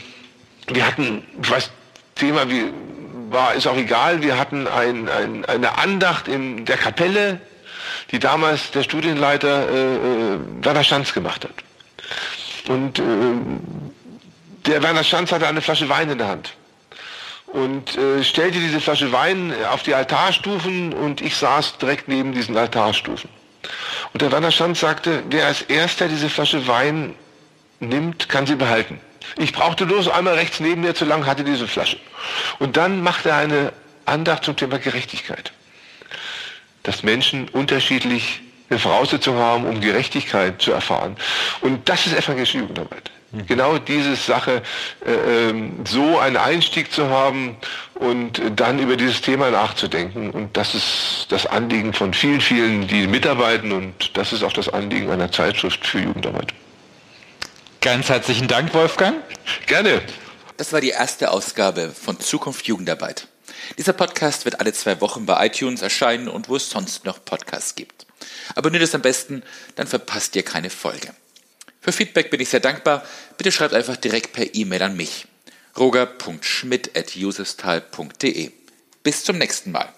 wir 0.67 0.86
hatten, 0.86 1.23
ich 1.41 1.50
weiß, 1.50 1.71
Thema 2.13 2.50
wie, 2.50 2.65
war, 3.30 3.56
ist 3.56 3.67
auch 3.67 3.78
egal, 3.78 4.21
wir 4.21 4.38
hatten 4.38 4.67
ein, 4.67 5.10
ein, 5.10 5.45
eine 5.45 5.78
Andacht 5.78 6.28
in 6.28 6.65
der 6.65 6.78
Kapelle, 6.78 7.39
die 8.12 8.19
damals 8.19 8.71
der 8.71 8.84
Studienleiter 8.84 9.69
äh, 9.69 9.95
äh 9.95 10.39
Werner 10.62 10.84
Schanz 10.84 11.13
gemacht 11.13 11.43
hat. 11.43 11.66
Und 12.67 12.99
äh, 12.99 13.03
der 14.65 14.84
Werner 14.84 15.03
Schanz 15.03 15.32
hatte 15.32 15.47
eine 15.47 15.62
Flasche 15.62 15.88
Wein 15.89 16.10
in 16.10 16.17
der 16.17 16.27
Hand 16.27 16.53
und 17.47 17.97
äh, 17.97 18.23
stellte 18.23 18.60
diese 18.60 18.82
Flasche 18.82 19.12
Wein 19.12 19.53
auf 19.71 19.84
die 19.84 19.93
Altarstufen 19.93 20.93
und 20.93 21.21
ich 21.21 21.36
saß 21.38 21.77
direkt 21.77 22.08
neben 22.08 22.34
diesen 22.34 22.58
Altarstufen. 22.58 23.30
Und 24.13 24.21
der 24.21 24.32
Werner 24.32 24.51
Schanz 24.51 24.80
sagte, 24.82 25.23
wer 25.30 25.47
als 25.47 25.62
erster 25.62 26.08
diese 26.08 26.30
Flasche 26.30 26.67
Wein 26.67 27.15
nimmt, 27.80 28.30
kann 28.30 28.45
sie 28.45 28.56
behalten. 28.56 28.99
Ich 29.38 29.53
brauchte 29.53 29.86
bloß 29.86 30.10
einmal 30.10 30.36
rechts 30.36 30.60
neben 30.60 30.82
mir 30.82 30.95
zu 30.95 31.06
lang, 31.06 31.25
hatte 31.25 31.43
diese 31.43 31.67
Flasche. 31.67 31.97
Und 32.60 32.77
dann 32.77 33.01
machte 33.01 33.30
er 33.30 33.38
eine 33.38 33.73
Andacht 34.06 34.45
zum 34.45 34.56
Thema 34.56 34.80
Gerechtigkeit. 34.80 35.51
Dass 36.84 37.03
Menschen 37.03 37.49
unterschiedlich 37.49 38.41
eine 38.69 38.80
Voraussetzung 38.80 39.38
haben, 39.38 39.65
um 39.65 39.80
Gerechtigkeit 39.82 40.62
zu 40.62 40.71
erfahren. 40.71 41.15
Und 41.62 41.88
das 41.88 42.06
ist 42.06 42.13
evangelische 42.13 42.60
Jugendarbeit. 42.60 43.12
Mhm. 43.32 43.45
Genau 43.45 43.77
diese 43.77 44.15
Sache, 44.15 44.62
äh, 45.06 45.49
ähm, 45.49 45.84
so 45.86 46.19
einen 46.19 46.38
Einstieg 46.38 46.91
zu 46.91 47.10
haben 47.10 47.58
und 47.95 48.41
dann 48.56 48.80
über 48.80 48.95
dieses 48.95 49.21
Thema 49.21 49.51
nachzudenken. 49.51 50.32
Und 50.32 50.56
das 50.56 50.75
ist 50.75 51.27
das 51.30 51.45
Anliegen 51.45 51.93
von 51.93 52.13
vielen, 52.13 52.41
vielen, 52.41 52.88
die 52.88 53.08
mitarbeiten 53.08 53.71
und 53.71 54.17
das 54.17 54.34
ist 54.34 54.43
auch 54.43 54.53
das 54.53 54.69
Anliegen 54.69 55.10
einer 55.10 55.32
Zeitschrift 55.32 55.86
für 55.86 55.99
Jugendarbeit. 55.99 56.53
Ganz 57.82 58.10
herzlichen 58.10 58.47
Dank, 58.47 58.73
Wolfgang. 58.73 59.15
Gerne. 59.65 60.01
Das 60.58 60.73
war 60.73 60.82
die 60.82 60.89
erste 60.89 61.32
Ausgabe 61.32 61.91
von 61.91 62.19
Zukunft 62.19 62.65
Jugendarbeit. 62.67 63.27
Dieser 63.77 63.93
Podcast 63.93 64.45
wird 64.45 64.60
alle 64.60 64.73
zwei 64.73 64.99
Wochen 65.01 65.25
bei 65.25 65.45
iTunes 65.45 65.82
erscheinen 65.82 66.27
und 66.27 66.49
wo 66.49 66.56
es 66.56 66.69
sonst 66.69 67.06
noch 67.06 67.23
Podcasts 67.23 67.75
gibt. 67.75 67.96
Abonniert 68.55 68.83
es 68.83 68.95
am 68.95 69.01
besten, 69.01 69.43
dann 69.75 69.88
verpasst 69.88 70.36
ihr 70.36 70.43
keine 70.43 70.69
Folge. 70.69 71.13
Für 71.81 71.91
Feedback 71.91 72.29
bin 72.29 72.39
ich 72.41 72.49
sehr 72.49 72.60
dankbar. 72.60 73.03
Bitte 73.38 73.51
schreibt 73.51 73.73
einfach 73.73 73.97
direkt 73.97 74.33
per 74.33 74.53
E-Mail 74.53 74.83
an 74.83 74.95
mich. 74.97 75.25
roger.schmidt.jusestal.de. 75.77 78.51
Bis 79.03 79.23
zum 79.23 79.38
nächsten 79.38 79.71
Mal. 79.71 79.93